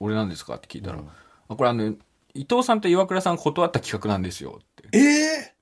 [0.00, 0.98] 俺なんですかって聞いたら、
[1.48, 1.94] あ、これあの、
[2.34, 4.98] 伊藤さんと岩倉さん断った企画なんですよって。
[4.98, 5.56] ええ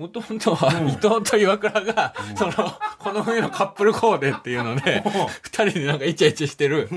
[0.00, 2.52] もともとは、伊藤と岩倉が、その、
[2.98, 5.04] この冬のカップルコーデっていうので、
[5.42, 6.88] 二人でなんかイチャイチャしてる、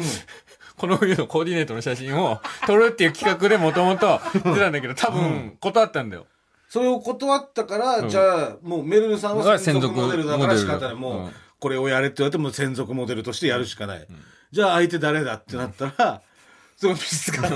[0.77, 6.25] この冬のコーディネートの写真を撮るっていう企画でもともと出たんだけど、多分断ったんだよ。
[6.69, 10.95] それを断ったから、うんじゃあ、もうメルルさんは専属モデルだから仕方ない。
[10.95, 14.07] もう、これをやれって言われても専属モデルとしてやるしかない。
[14.51, 16.21] じゃあ相手誰だってなったら、
[16.75, 17.47] そのミスが。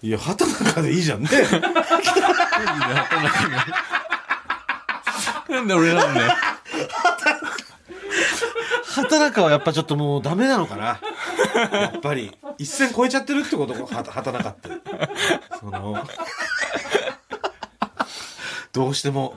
[0.00, 1.28] いや、畑中でいいじゃんね。
[5.48, 6.32] なんで俺なんだよ。
[8.94, 11.00] 畑中はやっぱちょっともうダメなのかな。
[11.78, 14.70] やっぱり、一線超えちゃってるってことは畑中って。
[15.60, 15.96] その、
[18.72, 19.36] どうしても。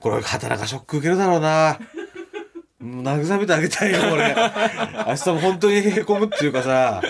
[0.00, 1.78] これ、働かショック受けるだろうな。
[2.80, 4.34] 慰めてあげたいよ、俺。
[5.06, 7.02] 明日も本当にへこむっていうかさ、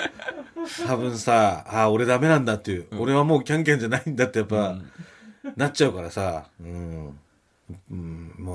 [0.86, 4.76] 多分さ、ああ、俺ダメなんだっていう、俺はもうキャンキャンじゃないんだってやっぱ、
[5.56, 6.44] なっちゃうからさ、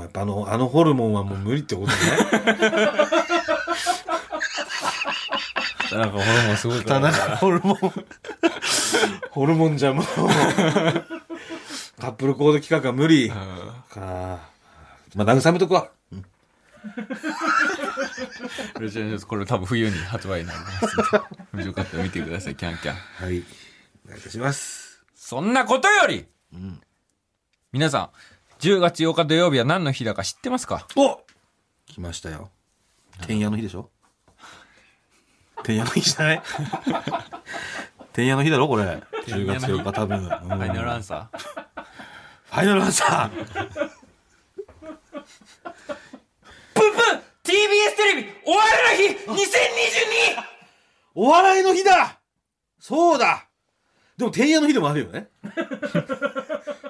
[0.04, 1.94] やっぱあの、あのホルモンはもう無理ってことね。
[5.94, 7.12] なんかホルモンすごいか田ら。
[7.12, 7.78] 中ホルモン。
[9.32, 10.06] ホルモンじゃもう。
[12.02, 13.30] カップルコード企画は無理。
[13.30, 13.36] か。
[15.16, 15.90] まあ、慰めとくわ。
[18.80, 21.68] レジェンドこれ多分冬に発売になります。
[21.68, 22.96] よかったら見てください、キャンキャン。
[22.96, 23.44] はい。
[24.06, 25.02] お願いいたします。
[25.16, 26.26] そんなことより、
[27.72, 28.10] 皆さん、
[28.64, 30.88] 10月8日土曜日は何の日だか知ってますか？
[30.96, 31.20] お
[31.86, 32.50] 来ましたよ。
[33.28, 33.90] 天夜の日でしょ？
[35.64, 36.42] 天夜の日じゃない？
[38.14, 38.86] 天夜の日だろこれ。
[39.28, 40.18] 10月8日多分。
[40.18, 41.40] うんファイナルアンサー
[41.82, 43.30] ファイナルアンサー？
[43.30, 43.52] プン
[46.94, 50.44] プン !TBS テレビお笑いの日 2022!
[51.16, 52.18] お笑いの日だ
[52.80, 53.46] そうだ
[54.18, 55.28] でも、天夜の日でもあるよね。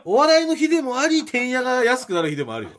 [0.05, 2.71] お笑いの日でもあり、天夜が安くなる日でもあるよ。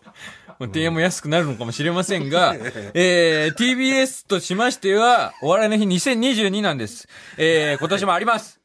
[0.58, 2.54] もう提案も安くなるのかもしれませんが、
[2.94, 7.08] えー、TBS としましては、お笑いの日2022なんです。
[7.36, 8.60] えー、今年もあります。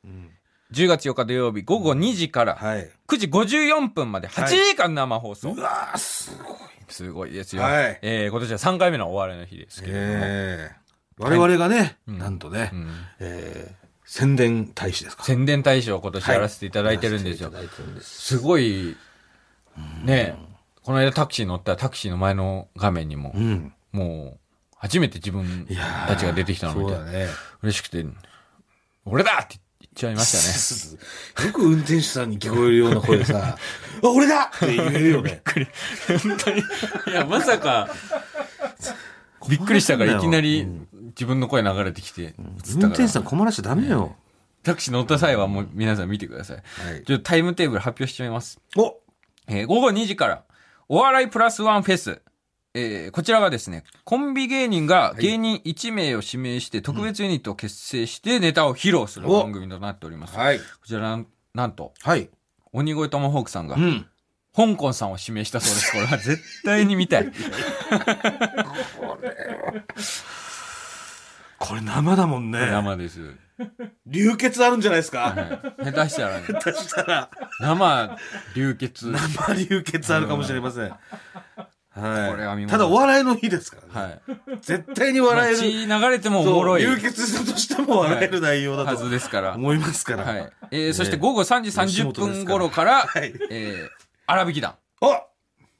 [0.72, 2.92] 10月4日土曜日午後2時からはい。
[3.08, 5.52] 9時54分まで8時間生放送。
[5.52, 6.58] うわー、すごい。
[6.90, 7.64] すごいですよ。
[7.64, 10.06] はいえー、今年は3回目のお笑いの日ですけれども。
[10.06, 10.80] ええ
[11.18, 15.24] 我々がね、んなんとね、うんえー宣伝大使ですか？
[15.24, 17.52] 宣伝大使を今年やらせていただいてるんですよ。
[17.54, 18.98] やらせていすすごい、
[20.04, 20.36] ね
[20.82, 23.72] この間タクシー乗ったらタクシーの前の画面にも、うん。
[23.92, 24.40] もう、
[24.76, 25.68] 初めて自分
[26.08, 27.28] たちが出てきたのを見てそう、だね。
[27.62, 28.04] 嬉しくて、
[29.06, 31.46] 俺だって言っちゃいましたね。
[31.48, 33.56] よく運転手さんに聞こえるような声でさ、
[34.04, 35.44] あ、俺だって言えるよね。
[36.24, 36.62] 本当に。
[36.62, 36.64] い
[37.14, 37.88] や、まさか、
[39.48, 40.68] びっくりしたからいきなり
[41.10, 42.56] 自分の声流れてきて、運
[42.90, 44.16] 転手さん困らしちゃダメよ。
[44.64, 46.58] タクシー乗った際はもう皆さん見てください。
[46.58, 47.04] はい。
[47.04, 48.60] ちょっとタイムテーブル発表しちゃいます。
[48.78, 48.98] お
[49.48, 50.44] えー午後2時から、
[50.88, 52.22] お笑いプラスワンフェス。
[52.76, 60.34] えーこちらがですね、コンビ芸人が芸人1名を指名して特別ユニットを結成してネタを披露するお番組となっております。
[60.36, 60.60] こはい。
[60.86, 62.30] ちらなん、なんと、はい。
[62.72, 64.06] 鬼越トマホークさんがう、ん。
[64.56, 65.92] 香港さんを指名したそうです。
[65.94, 67.26] これは絶対に見たい。
[69.00, 69.36] これ
[71.84, 72.60] 生だもんね。
[72.72, 73.20] 生です。
[74.06, 75.34] 流血あるんじゃないですか？
[75.36, 78.18] はい下手したらね、下手したら、生
[78.56, 79.12] 流血。
[79.12, 80.90] 生流血あるかもしれません。
[80.90, 82.32] はい。
[82.32, 84.22] これはただお笑いの日ですからね。
[84.48, 84.60] はい。
[84.62, 85.58] 絶対に笑える。
[85.58, 89.56] 血流れてもおもろい流血したとしても笑える内容だはとずですから。
[89.56, 90.24] 思いますから。
[90.24, 90.52] はい。
[90.72, 91.72] えーそして午後3時
[92.04, 93.34] 30分頃から、はい。
[93.50, 93.88] えー、
[94.28, 94.76] 荒引き団。
[95.02, 95.14] お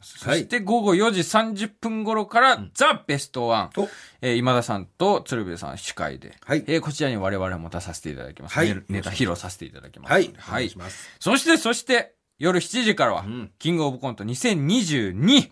[0.02, 3.70] そして午後4時30分頃から、ザ・ベストワン。
[3.78, 3.90] お
[4.22, 8.58] えー今田さんと鶴瓶さん司会で、はいえーこちらに我々も出させていただきます。
[8.58, 10.12] はいネネタ披露させていただきます。
[10.12, 10.34] はい。
[10.38, 10.72] はい。
[11.20, 15.52] そして、そして、夜7時からは、んキングオブコント2022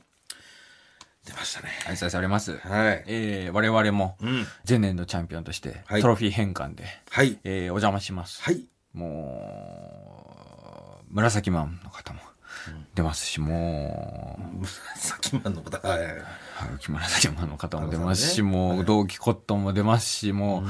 [1.26, 1.68] 出ましたね。
[1.84, 2.56] 開催されます。
[2.58, 3.04] はい。
[3.08, 4.48] えー我々もうん。
[4.68, 7.38] 前年のチャンピオンとして、はいトロフィー返還で、はい。
[7.44, 8.42] えーお邪魔します。
[8.42, 8.66] はい。
[8.94, 12.22] もう、紫マンの方も
[12.98, 14.66] 出ますし、もう、
[14.98, 15.88] さきまんのこと。
[15.88, 16.04] はい。
[16.04, 16.16] はい
[16.80, 20.64] 木村崎マンの方も出ますし、ねもう、同期コットンも出ますし、もう、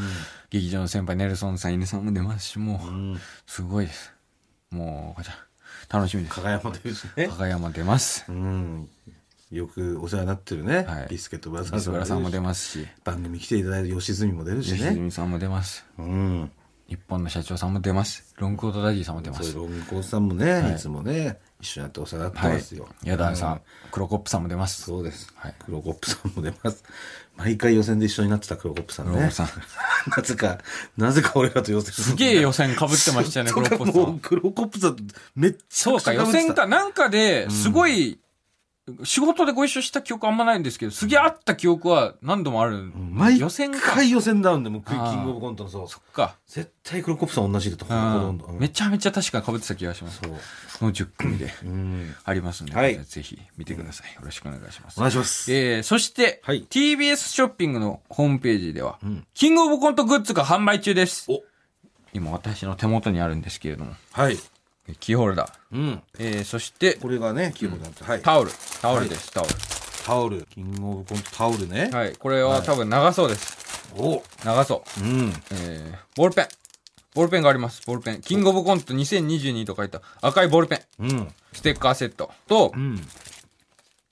[0.50, 3.20] 劇場の先輩ネルソンさん、犬さんも出ますし、もう、うん。
[3.46, 4.14] すごいです。
[4.72, 5.36] もう、こちら、
[5.98, 6.36] 楽しみです。
[6.36, 7.28] 加賀山というしね。
[7.30, 8.26] 加賀山出ます。
[8.28, 8.90] うん。
[9.50, 10.84] よくお世話になってるね。
[10.84, 12.42] はいビスケットブラザーさんも出す。
[12.42, 14.96] ますし、番組来ていただいた吉住も出るし吉ね。
[14.96, 15.86] 住さんも出ます。
[15.98, 16.52] うん。
[16.90, 18.34] 日本の社長さんも出ます。
[18.38, 19.54] ロングコートダディさんも出ます。
[19.54, 22.88] ロングコートさんもね、いつもね、一緒にやってお世話になってはいますよ。。
[23.04, 23.60] ヤダンさ、うん
[23.92, 24.84] 黒コップさんも出ます。
[24.84, 25.34] そうです。
[25.36, 26.84] はい黒コップさんも出ます。
[27.36, 29.34] 毎回予選で一緒になってた黒コップさんね黒コップ。
[29.36, 29.48] さん。
[30.16, 30.58] なぜか、
[30.98, 34.20] なぜか俺らと予選すげえ予選被ってましたよね、 黒コップさんもう。
[34.20, 34.98] 黒コップさん、
[35.36, 38.20] めっちゃそうか、予選か、なんかで、すごい、
[39.04, 42.92] 仕事でご一緒した記憶あんまないんですけど、すげえ会った記憶は何度もある。
[42.96, 43.96] 毎予選か。
[43.96, 45.88] 回予選ダウンでもうキングオブコントのそう。
[45.90, 46.38] そっか。
[46.48, 47.86] 絶対黒コップさん同じだと
[48.54, 50.22] めちゃめちゃ確かに被ってた気がします。
[50.24, 50.32] そう。
[50.80, 52.16] この10組でうん。
[52.24, 54.14] ありますんで、はいぜひ見てください。
[54.16, 55.02] よろしくお願いしますお。
[55.02, 55.54] 願いします。
[55.54, 61.30] えー、そして、はい TBS ショッピングのホームページでは、んキングオブコントグッズが販売中です。
[61.30, 61.44] お
[62.14, 64.38] 今私の手元にあるんですけれども、はい。
[64.96, 65.52] キーホルダー。
[65.72, 66.02] うん。
[66.20, 68.04] えー、そして、これがね、キーホルダーって。
[68.04, 68.22] はい。
[68.22, 68.52] タオル。
[68.82, 69.50] タオルです、タオル。
[70.06, 70.48] タオル。
[70.50, 71.90] キングオブコントタオルね。
[71.92, 73.58] はい、これは多分長そうです。
[73.98, 75.02] お長そう。
[75.02, 75.34] うん。
[75.52, 76.48] えー、ボールペン。
[77.14, 77.82] ボールペンがあります。
[77.86, 78.22] ボールペン。
[78.22, 81.06] キングオブコント2022と書いた赤いボールペン。
[81.06, 81.34] うん。
[81.52, 83.02] ステッカーセットと、うん。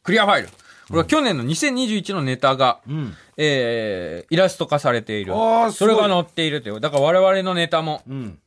[0.03, 0.49] クリアファイル。
[0.87, 3.13] これは去年の2021のネタが、うん。
[3.37, 5.33] えー、イラスト化されている。
[5.33, 6.81] あーすごれが載っているという。
[6.81, 8.39] だから我々のネタもうん。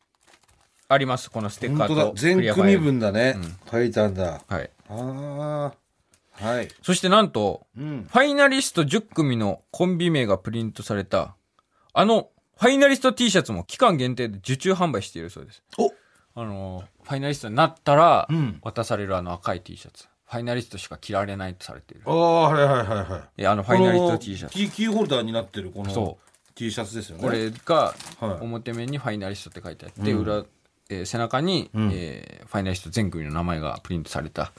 [0.88, 1.30] あります。
[1.30, 2.12] このステッカーと。
[2.12, 2.54] ク全。
[2.54, 3.36] 組分だね。
[3.70, 4.40] 書いてあるんだ。
[4.48, 4.70] はい。
[4.88, 6.44] ああ。
[6.44, 6.68] はい。
[6.82, 8.06] そしてなんと、うん。
[8.10, 11.36] ファイナリスト10組のコンビ名がプリントされた、
[11.92, 15.62] あの、ファイナリスト T シャツも期間限定で受注販売しているそうです。
[15.78, 15.92] お
[16.34, 20.06] あの、ファイナリストになったらうん、渡されるあの赤い T シャツ。
[20.26, 22.10] ファイナリストしか着られないとされているあ。
[22.10, 23.40] あ、はいはいはいはい。
[23.40, 24.54] いやあの、ファイナリスト T シャツ。
[24.54, 26.18] キーキーホルダーになってるこのそ
[26.54, 27.22] T シャツですよね。
[27.22, 30.44] これが、はい表面にファイナリストって書いてあって、裏、
[30.88, 34.52] えー背中に、んえーファイナリスト全組の名前がプリントされた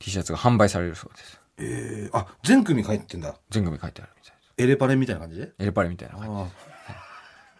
[0.00, 1.40] T シャツが販売されるそうです。
[1.58, 3.36] えー、あ、全組入ってんだ。
[3.50, 4.52] 全組書いてあるみたいです。
[4.58, 5.52] エレパレみたいな感じで？
[5.58, 6.30] エレパレみたいな感じ。
[6.30, 6.46] あ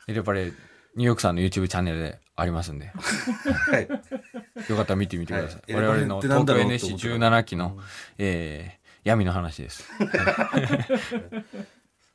[0.09, 2.99] エレパレ、ニューヨークさんの YouTube チャンネルでありますんで、あ。
[3.73, 3.89] はい。
[4.69, 5.73] よかったら見てみてください。
[5.73, 7.79] はい我々の東京だろうと思ってた NSC17 期の、
[8.19, 9.89] えー闇の話です。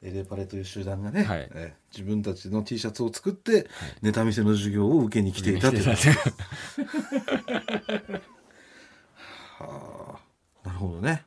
[0.04, 3.68] エレパレという集団がね、はいえー自分たちの T シャツを作って、
[4.02, 5.84] ネタ見せの授業を受けに来ていたという。
[10.64, 11.26] なるほどね。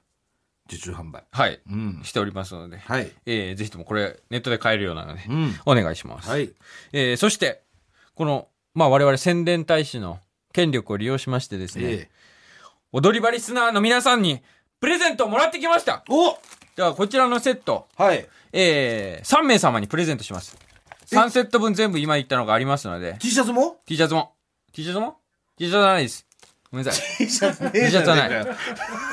[0.66, 1.22] 受注販売。
[1.30, 1.60] はい。
[1.70, 2.00] うん。
[2.02, 3.10] しておりますので、はい。
[3.26, 5.54] えーぜひともこれネットで買えるようなので、うん。
[5.66, 6.30] お願いします。
[6.30, 6.50] はい。
[6.92, 7.62] えーそして、
[8.14, 10.18] この、まあ我々宣伝大使の
[10.54, 12.08] 権力を利用しましてですね、え
[12.92, 14.40] 踊り場リスナーの皆さんに
[14.80, 16.38] プレゼントをもらってきましたえお
[16.76, 18.26] ではこちらのセット、はい。
[18.52, 20.56] えー、3名様にプレゼントします。
[21.10, 24.32] 3セット分全部今言ったのがありますので、T シャツも？T シャツも。
[24.72, 25.18] T シャツも
[25.56, 26.26] ?T シャツはないです。
[26.70, 27.16] ごめんなさい。
[27.18, 28.46] T シャツね T シャツはない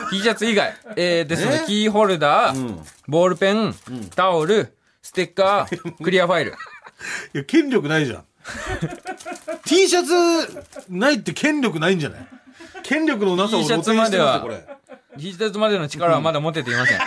[0.10, 0.74] T シャツ以外。
[0.96, 1.66] えー、ですので、え？
[1.68, 2.76] キーホルダー、うん。
[2.78, 3.76] いボールペン、
[4.16, 6.56] タオル、ステッカー、 クリアファイル。
[7.34, 8.26] や、権力ないじゃん。
[9.66, 12.28] T シャツないって権力ないんじゃない？
[12.84, 14.78] 権力のなさを T シャツまでは露呈してますよ
[15.20, 17.00] T シャツまでの力はまだ持てていません。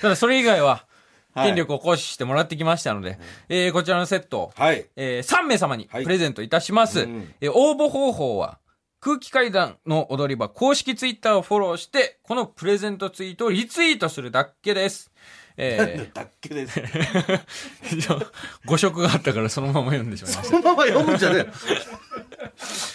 [0.00, 3.18] ただ、それ以外は、はい権力を行使してもらってきましたので、
[3.48, 4.52] えーこちらのセットを。
[4.54, 4.86] はい。
[4.96, 7.00] えー3名様にはいプレゼントいたします。
[7.00, 8.58] うんえー応募方法は、
[9.00, 15.11] 空気階段の踊り場公式ツイッターをフォローして、このプレゼントツイートをリツイートするだけです。
[15.56, 16.80] えだっけです。
[16.80, 18.26] ー、
[18.64, 21.46] 誤色があったからそのまま読んでしまいましそのまま読むんじゃねえよ。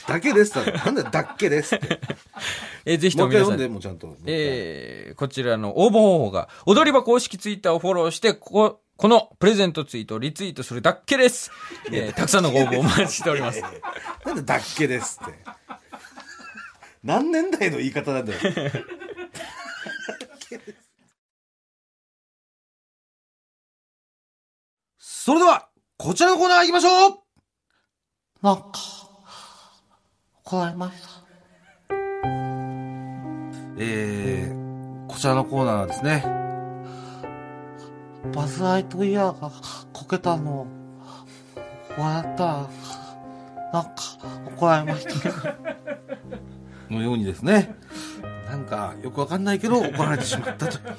[0.07, 0.55] だけです。
[0.55, 1.87] なんだよだっけですって。
[1.87, 1.97] た。
[2.85, 4.15] えーぜひとも皆さん、もうちゃんと。
[4.25, 11.51] えーこちらの応募方法が、踊り場公式ツイッターをフォローして、ここ、このプレゼントツイートをリツイートするだけです。
[11.91, 13.61] えーたくさんのご応募お待ちしております。
[14.25, 15.33] なんでだっけですって。
[17.03, 18.39] 何年代の言い方なんだよ。
[24.99, 27.19] それでは、こちらのコーナー行きましょう
[28.41, 28.71] なんか、
[30.43, 31.09] 怒られました。
[33.79, 36.23] えー、こちらのコーナーはですね、
[38.33, 39.51] バズ・ライトイヤーが
[39.93, 40.67] こけたのを、
[41.97, 42.69] 笑ったら、
[43.73, 43.93] なんか、
[44.47, 45.55] 怒られました。
[46.89, 47.75] のようにですね、
[48.49, 50.95] なんかよくわかんないけど怒られてしまったという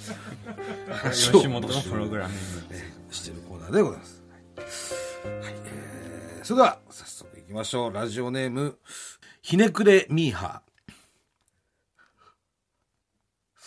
[0.93, 2.99] 話を吉本のプログラミング。
[3.11, 4.23] してるコーナーでございます。
[5.25, 7.93] はい、えー、それでは早速行きましょう。
[7.93, 8.79] ラジオネーム、
[9.43, 10.63] ひねくれミーハ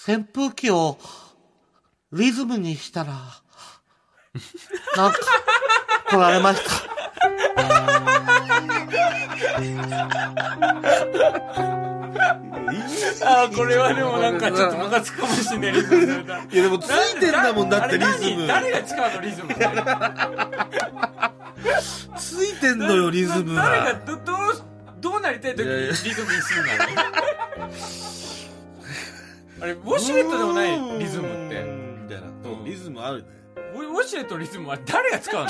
[0.07, 0.97] 扇風機を
[2.11, 3.40] リズムにしたら、
[4.95, 5.19] なんか、
[6.09, 6.71] 怒られました。
[13.23, 15.71] あーこれはでもなんかちょっとムカつくかもしれない。
[15.71, 15.75] い
[16.55, 18.47] やでもついてんだもんだってリズム。
[18.47, 19.53] 誰が使うのリズム
[22.17, 23.63] ついてんのよリズムが。
[23.63, 24.37] 誰がどどう
[24.99, 26.71] どうなりたい時にリズムにするの？
[29.61, 31.61] あれウォシュレットでもないリズムって
[32.03, 32.27] みたいな。
[32.65, 33.40] リズムあるね。
[33.73, 35.45] ウォシュレットのリズムは誰が使う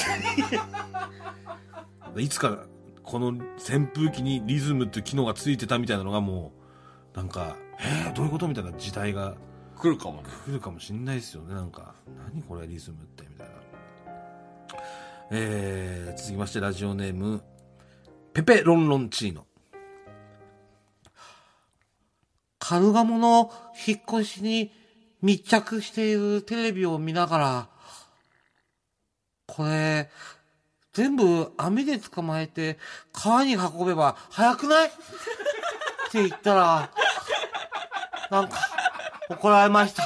[2.13, 2.65] の いつから
[3.03, 6.53] この扇風機にリズムっていう機能がついてたみたいなのがも
[7.13, 9.35] う、なんか、えー、どういうことみたいな時代が
[9.77, 11.53] 来るかもね来るかもしんないですよね。
[11.53, 11.95] なんか、
[12.31, 13.53] 何これリズムってみたいな。
[15.31, 17.43] えー、続きましてラジオネーム、
[18.33, 19.45] ペペロンロンチーノ。
[22.59, 23.51] カルガモの
[23.87, 24.71] 引っ越しに
[25.21, 27.69] 密着しているテレビを見ながら、
[29.61, 30.09] これ、
[30.93, 32.79] 全部網で捕まえて
[33.13, 34.87] 川に運べば早くない？
[34.89, 34.91] っ
[36.11, 36.89] て言ったら、
[38.31, 38.57] なんか
[39.29, 40.03] 怒られました。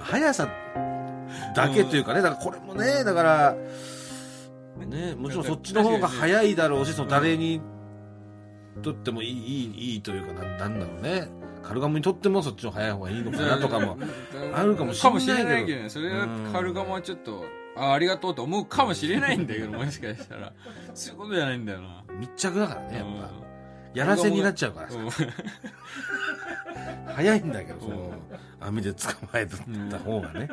[0.00, 0.48] 速さ
[1.54, 3.56] だけというかね、だからこれもね、だから、
[4.86, 7.60] ね、もちろんそっちの方が早いだろうし、その誰に
[8.82, 11.28] とってもいい、いい、いいというか、なんなんだろうね。
[11.62, 13.98] カルガモにとってもそっちの早い方がいいのかなとかも
[14.54, 17.44] あるかもしれないけどかもしれないけどねそれはカルガモはちょっと
[17.76, 20.52] あありがとうと思うかもしれないんだけどもしかしたら
[20.94, 23.10] そういうことじゃないんだよな密着だからね、やっぱ。
[23.10, 23.48] うん
[23.94, 24.98] やらせになっちゃうからさ。
[24.98, 25.08] うん
[27.14, 28.12] 早いんだけど、その、
[28.60, 30.48] 網で捕まえた方がね。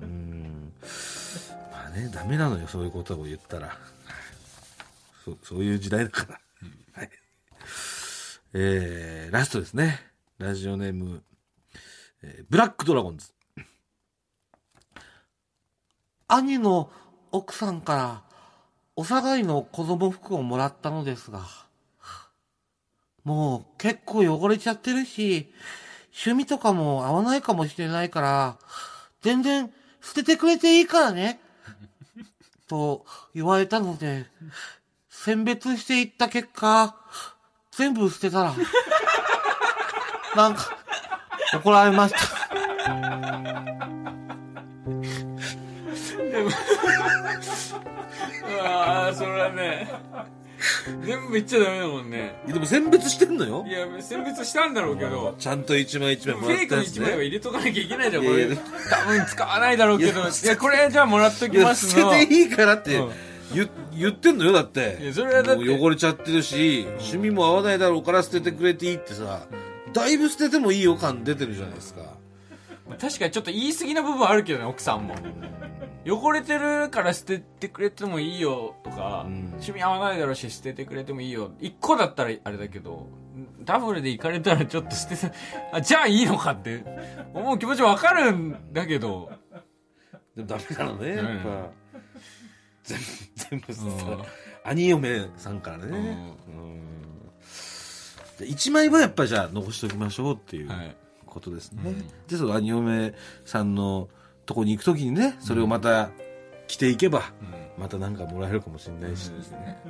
[0.00, 0.72] うん。
[1.70, 3.76] まあね、ダメなのよ、そういうことを言ったら。
[5.24, 6.40] そう、そういう時代だから。
[6.94, 7.10] はい。
[8.54, 9.98] えー、ラストですね。
[10.36, 11.22] ラジオネーム、
[12.22, 13.32] えーブラックドラゴンズ。
[16.28, 16.90] 兄の
[17.30, 18.22] 奥さんから、
[18.94, 21.46] お下がりの子供服をもらったのですが、
[23.24, 25.50] もう結構汚れちゃってるし、
[26.08, 28.58] 趣味とかも合わないかもしれないから、
[29.22, 29.72] 全然
[30.02, 31.40] 捨ててくれていいからね。
[32.68, 34.26] と言われたので、
[35.08, 36.98] 選別していった結果、
[37.72, 38.54] 全部捨てたら、
[40.36, 40.76] なんか、
[41.54, 42.18] 怒られました。
[48.64, 49.88] ああ それはね
[51.04, 52.34] 全部言っちゃダメだもんね。
[52.46, 53.64] でも選別してんのよ。
[53.66, 53.72] い。
[53.72, 55.34] や選別したんだろうけど。
[55.38, 57.02] ちゃんと一枚一枚もらっフェイクのたやつね。
[57.04, 58.36] 一枚は入れとかなきゃいけないじゃんこれ。
[58.36, 58.56] いやいや。
[58.90, 60.10] 多分使わないだろうけど。
[60.10, 65.12] いいややこれじゃあもらっといや、きます捨のてていいからってうん言,、言ってんのよ、だっいてや。
[65.12, 69.46] それはだってもう汚れちゃってるし、趣味も合わないだろうから捨ててくれていいってさ、
[69.92, 72.02] だいぶ捨ててもいいよ感出てるじゃないですか。
[73.00, 75.14] 確かにちょっと言い過ぎな部分あるけどね奥さんも
[76.06, 83.06] 汚れてるから捨ててくれてもいいよとか、うん趣味合わないだろうし捨ててくれてもいいよ一個だったらあれだけど
[83.64, 85.30] ダブルで行かれたらちょっと捨てさ
[85.72, 86.84] あじゃあいいのかって
[87.32, 89.30] 思う気持ちわかるんだけど
[90.36, 91.81] でもダメなのね、やっうんぱ。
[92.84, 92.98] 全
[93.60, 94.24] 部、全部
[94.64, 96.36] 兄嫁さんからね。
[96.48, 98.46] うん。
[98.46, 100.96] 一枚はやっぱりじゃあ残しておきましょうっていうはい。
[101.26, 101.82] ことですね。
[101.84, 102.08] うん。
[102.26, 103.14] で、その兄嫁
[103.44, 104.08] さんの
[104.46, 106.10] とこに行くときにね、それをまた
[106.66, 107.82] 着ていけば、うん。
[107.82, 109.82] またなんかもらえるかもしれないし、ね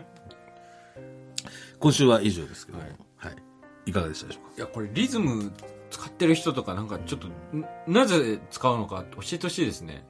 [1.78, 2.97] 今週は以上ですけども、はい。
[3.16, 3.36] はい。
[3.86, 4.53] いかがでしたでしょうか？
[4.57, 5.51] いやこれリズム
[5.90, 10.05] 使ってる人とかなんかちょっとんなぜ使うのか教えてほしいですね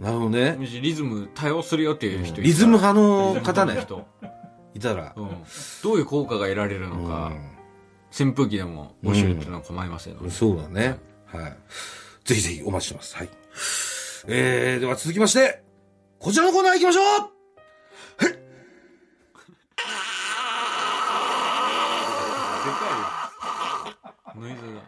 [0.00, 0.56] なるほどね。
[0.58, 2.36] リズム対応するよっていう人いた。
[2.38, 3.78] らリズム派の方ね。
[3.82, 4.06] 人
[4.74, 5.12] いたら。
[5.14, 5.28] うん、
[5.82, 7.32] どういう効果が得られるのか、
[8.18, 10.30] 扇風機でも募集っていうのは構いませんので、うん。
[10.30, 10.98] そうだね。
[11.26, 11.56] はい。
[12.24, 13.14] ぜひぜひお待ちしてます。
[13.14, 13.28] はい。
[14.28, 15.62] えー、では続きまして、
[16.18, 17.04] こちらのコーナー行きましょう。
[24.40, 24.80] ノイズが。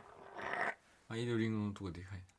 [1.10, 2.31] アイドリングのとこでかい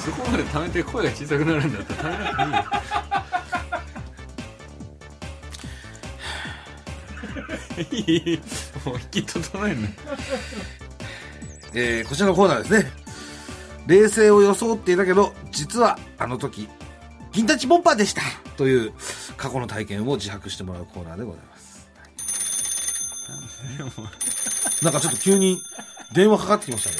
[0.00, 2.70] そこまで溜めて声が小さくなるんだったら溜めなく
[7.74, 8.34] ていいよ。
[8.34, 8.40] いい。
[8.84, 9.88] もう引き整えんの
[11.72, 12.92] えー、こちらのコーナーですね。
[13.86, 16.68] 冷静を装っていたけど、実はあの時、
[17.32, 18.22] 銀タチボンパーでした。
[18.56, 18.92] という
[19.36, 21.88] 過去の体験を自白してもらうコーナーでございます。
[23.78, 23.90] なん
[24.92, 25.60] かちょっと急に
[26.12, 26.96] 電話かかってきましたね。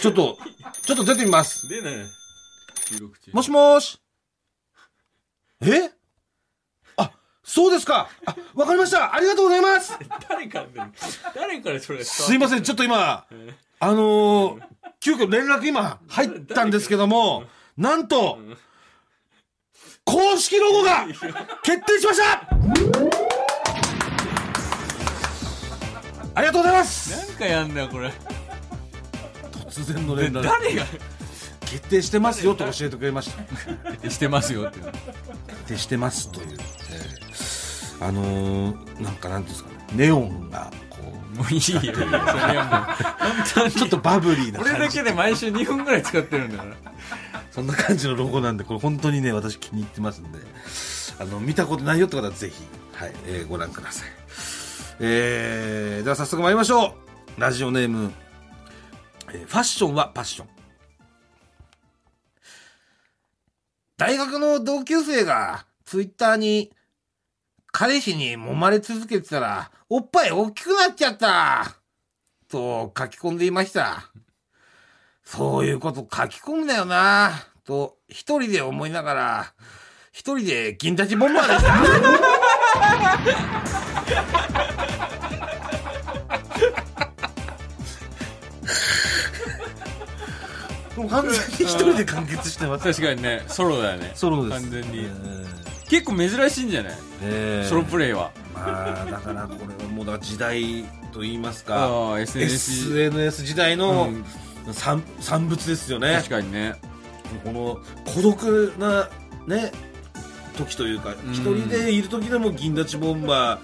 [0.00, 0.38] ちょっと、
[0.84, 1.68] ちょっと出てみます。
[1.68, 1.94] 出ない
[2.88, 4.00] 収録中もしもーし。
[5.60, 5.90] え？
[6.96, 7.10] あ、
[7.42, 8.08] そうですか。
[8.24, 9.14] あ、わかりました。
[9.14, 9.98] ありがとうございます。
[10.28, 10.66] 誰から
[11.34, 12.62] 誰からそれすいません。
[12.62, 13.26] ちょっと今、
[13.80, 14.62] あのー、
[15.00, 17.44] 急遽連絡今入ったんですけども、
[17.76, 18.38] なんと、
[20.04, 21.06] 公式ロゴが
[21.62, 23.25] 決定しました
[26.36, 28.12] ありがとうございますなんかやんだよこれ
[29.70, 30.42] 突然の連絡。
[30.42, 30.84] 誰が？
[31.60, 33.30] 決定してますよと教えてくれまし
[34.02, 34.10] た。
[34.10, 36.48] してますよっていう決定してますという。
[36.52, 42.86] えーあのー、なんかなんていうんですかね、ネオンが、こう、もういいよそれは
[43.24, 44.98] もう本当にちょっとバブリーなこれだ感じ。
[44.98, 46.92] けで毎週2分ぐらい使ってるんだから
[47.50, 50.38] そんな感じのロゴなんで、これ本当にね、私気に入ってますんで、
[51.18, 52.62] あの、見たことないよって方はぜひ、
[52.92, 54.08] はい、えーご覧ください。
[54.98, 56.94] えー、では早速参りましょ
[57.36, 57.40] う。
[57.40, 58.12] ラジオネーム、
[59.30, 60.48] えーファッションはパッション。
[63.98, 66.72] 大学の同級生が、ツイッターに、
[67.72, 71.76] 彼氏に揉まれ続けてたら、おっぱい大きくなっちゃった
[72.48, 74.10] と書き込んでいました。
[75.24, 77.32] そういうこと書き込むなよな
[77.64, 79.52] と、一人で思いながら、
[80.12, 81.64] 一人で銀立ちボンバーでし
[84.64, 84.72] た。
[91.04, 92.84] 完全に一人で完結してます。
[92.84, 94.12] 確かにねソロだよね。
[94.14, 94.60] ソロです。
[94.62, 95.06] 完全に。
[95.06, 95.46] え
[95.88, 96.92] 結構珍しいんじゃない？
[96.92, 97.62] ーえ。
[97.64, 98.30] ーソロプレイは。
[98.54, 102.16] まあだからこれはもうだ時代と言いますか。
[102.18, 104.24] SNS SNS 時代うのん。
[104.72, 106.14] 産産物ですよね。
[106.16, 106.74] 確かにね。
[107.44, 107.78] この
[108.14, 109.08] 孤独な
[109.46, 109.70] ね
[110.56, 113.58] 時というか一人でいる時でも銀立ちボンバ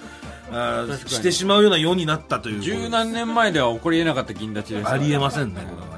[0.51, 5.87] ーあしてしまうような世になったという十何年前では起こりえなかった銀立ちですありえませせんねこれは。
[5.87, 5.92] ね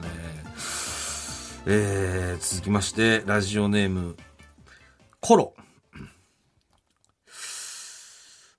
[1.67, 4.17] えー、続きましてラジオネーム
[5.21, 5.55] コロ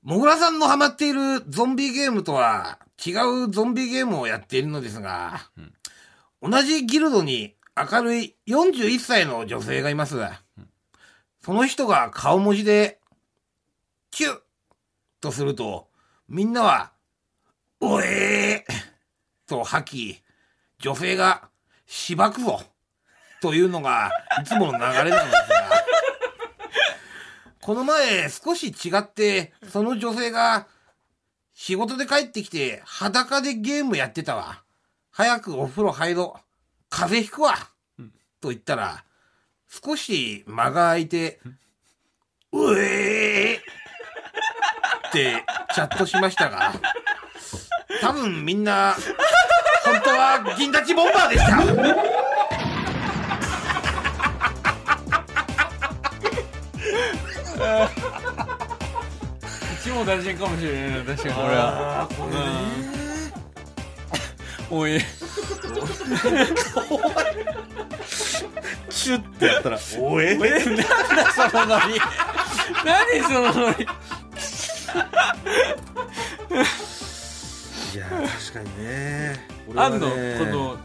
[0.02, 3.12] もぐらさんのハマっているゾンビゲームとは違
[3.46, 5.50] うゾンビゲームをやっているのですが、
[6.42, 10.16] 同じギルドに明るい41歳の女性がいます。
[11.44, 13.00] その人が顔文字で、
[14.12, 14.40] キュッ
[15.22, 15.90] とすると、
[16.30, 16.92] みんなは、
[17.80, 18.74] おえー
[19.48, 20.24] と吐き、
[20.80, 21.50] 女性が、
[21.88, 22.62] しばくぞ
[23.42, 24.12] というのが、
[24.42, 25.86] いつもの流れなんですが、
[27.62, 30.68] この前少し違って、その女性が、
[31.54, 34.62] 仕事で帰ってきて裸でゲームやってたわ。
[35.10, 36.42] 早くお風呂入ろう。
[36.90, 37.56] 風邪ひくわ。
[38.42, 39.04] と言ったら、
[39.68, 41.40] 少し間が空いて、
[42.52, 43.58] うえー
[45.10, 46.74] ってチャットしましたが、
[48.02, 48.96] 多分みんな、
[49.84, 52.35] 本当は銀立ちボンバーでした。
[59.82, 62.08] 一も大臣かもしれないな確かにこれは。
[62.18, 62.28] こ
[64.72, 65.00] れおい。
[68.90, 70.48] シュッてやったら、おえその
[71.68, 72.00] ノリ。
[72.84, 73.84] 何そのノリ。
[73.84, 73.86] い
[77.98, 78.10] やー
[78.52, 78.90] 確かにね。
[79.76, 80.10] あんの？
[80.10, 80.78] この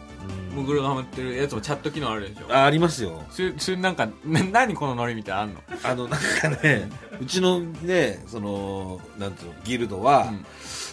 [0.55, 2.53] モグロがハマってるやつもチャット機能あるでしょ。
[2.53, 3.23] あありますよ。
[3.31, 5.53] それそれなんか な何このノリみたいなの？
[5.85, 6.89] あんのあの、なんかね、
[7.21, 10.47] うちのね、その、なんていうの、ギルドは、うん。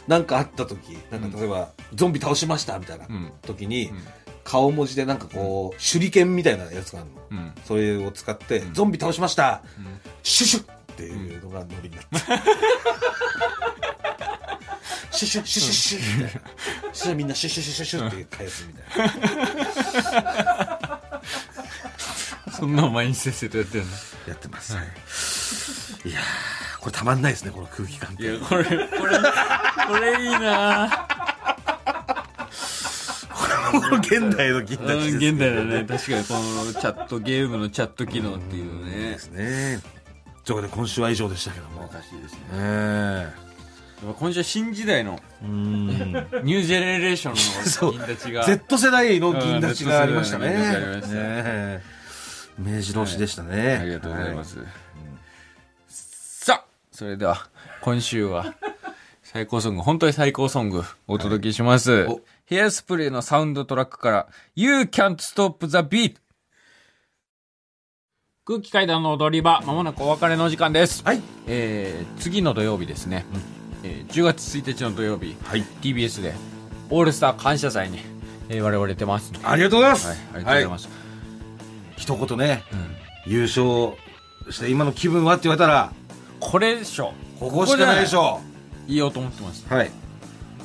[0.07, 3.31] なんかあった時、なんか例えば、ゾンビ倒しましたみたいなうん。
[3.41, 4.03] 時に、うん。
[4.43, 7.43] 顔文字でなんかこう、手裏剣みたいなやつがあるの。
[7.43, 7.53] うん。
[7.65, 8.73] それを使って、ん。
[8.73, 9.99] ゾンビ倒しました、うん。
[10.23, 12.17] シュシュっていうのがノリになって。
[15.11, 16.41] シュシュシュシュシュみたいな。
[16.97, 19.07] そみんなシュシュシュシュシュって返すみたい
[20.23, 20.99] な。
[22.51, 23.87] そんなの毎日せっせとやってんの？
[24.27, 24.73] やってます。
[26.05, 28.23] いやー、これたまんないですね、この空気感って。
[28.23, 31.07] いやこれこれこれいいな
[33.71, 39.81] この現代の銀うん立ちです現代だね確かにこのチャットゲームのチャット機能っていうねですね。
[40.45, 41.81] ということで今週は以上でしたけども。
[41.91, 43.46] 難しいですねえ
[44.19, 45.19] 今週は新時代の。
[45.41, 48.45] ニュージェネレーションの 銀立ちが。
[48.45, 50.47] Z 世代の銀立ちがありましたね。
[50.47, 51.97] うん Z 世代の銀立ちありましたええ
[52.57, 53.77] 明治同士でしたね。
[53.81, 54.57] ありがとうございます、
[55.87, 57.47] さあそれでは
[57.81, 58.55] 今週は
[59.21, 62.21] 最高ソング本当に最高ソングお届けします、お。
[62.45, 66.15] ヘアスプレーのサウンドトラックから「You Can't Stop the Beat」
[68.45, 71.21] 空気階段の踊り場まもなくお別れのお時間です、はい。
[71.45, 73.25] えー次の土曜日ですね、
[73.87, 75.63] えー10月1日の土曜日はい。
[75.81, 76.33] TBS で
[76.89, 77.99] オールスター感謝祭に、
[78.49, 80.07] えー我々出ますありがとうございます。
[80.07, 80.89] はい、ありがとうございます、
[81.97, 82.75] 一言ね、う
[83.29, 83.97] ん優勝
[84.49, 85.91] して今の気分はって言われたら、
[86.39, 88.39] これでしょここしかないでしょ
[88.87, 89.73] 言おうと思ってますう。
[89.73, 89.91] はい。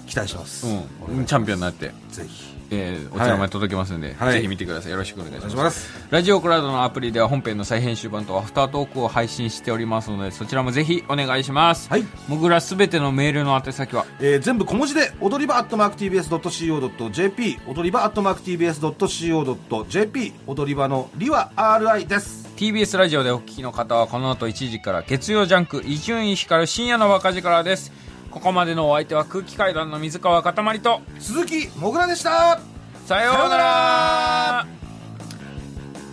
[0.07, 0.66] 期待します。
[1.09, 2.52] うん、チャンピオンになって、ぜひ。
[2.75, 4.35] えー、お茶の間に届けますんで、はい。
[4.35, 4.91] ぜひ見てください。
[4.93, 5.91] よろしくお願いします。
[6.11, 11.89] ラジオクラウドのアプリでは本編の再編集版とアフタートークを配信しておりますのでそちらもぜひお願いします。
[11.89, 12.05] はい。
[12.29, 14.07] もぐらすべてのメールの宛先は？
[14.20, 22.43] えー全部小文字で踊り場アットマーク TBS.CO.JP 踊り場アットマーク TBS.CO.JP 踊り場のりは RI です。
[22.57, 27.91] TBS ラジオでお聞きの方はこの後1時から月曜ジャンク伊集院光る深夜の若力です
[28.33, 32.61] ここまでのお相手は空気階段の水川かたまりと鈴木もぐらでした。
[33.07, 34.66] さようなら。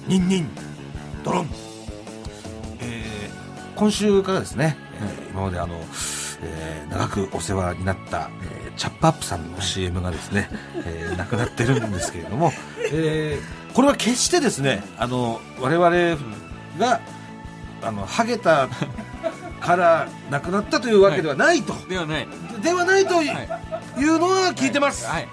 [0.07, 0.49] ニンニン
[1.23, 1.49] ドロン、
[2.81, 3.39] えー
[3.75, 5.75] 今週からですね、えー今まであの、
[6.41, 10.49] えー長くお世話になった、えーチャップアップさんの CM がですね、
[10.85, 12.51] えーなくなってるんですけれども、
[12.91, 15.89] えーこれは決してですねあの我々
[16.79, 16.99] が
[17.83, 18.67] あのハゲた
[19.59, 22.27] からなくなったというわけではないと、ではない。
[22.61, 23.59] ではないといは
[23.97, 25.27] うのは聞いてます、はい。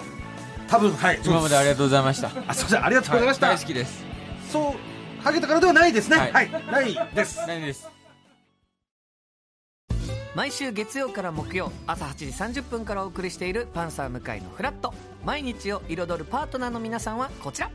[0.67, 2.29] 多分はい今までありがとうございました。
[2.47, 4.03] あすいませんありがとうございました、はい大好きです。
[4.51, 6.17] そうハゲたからではないですね。
[6.17, 6.31] はい。
[6.31, 7.37] はい、ないです。
[7.47, 7.89] ないです。
[10.35, 12.13] 毎週月曜から木曜朝8
[12.51, 14.93] 時30分からお送りしている「パンサー向井のフラット」
[15.25, 17.71] 毎日を彩るパートナーの皆さんはこちら。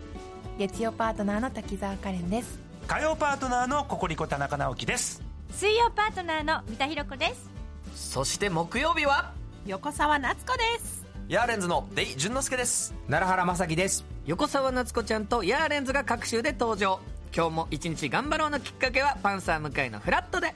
[0.58, 2.60] 月曜パートナーの滝沢カレンです。
[2.86, 5.22] 火曜パートナーのココリコ田中直樹です
[5.52, 7.50] 水曜パートナーの三田寛子です。
[7.94, 9.32] そして木曜日は？
[9.66, 11.06] 横澤夏子です。
[11.28, 12.94] ヤーレンズのデイ淳之介です。
[13.08, 14.04] 奈良原正樹です。
[14.26, 17.00] 横澤夏子ちゃんとヤーレンズが各週で登場。
[17.34, 20.54] 今日も一日頑張ろうのきっかけはパンサー向かいのフラットで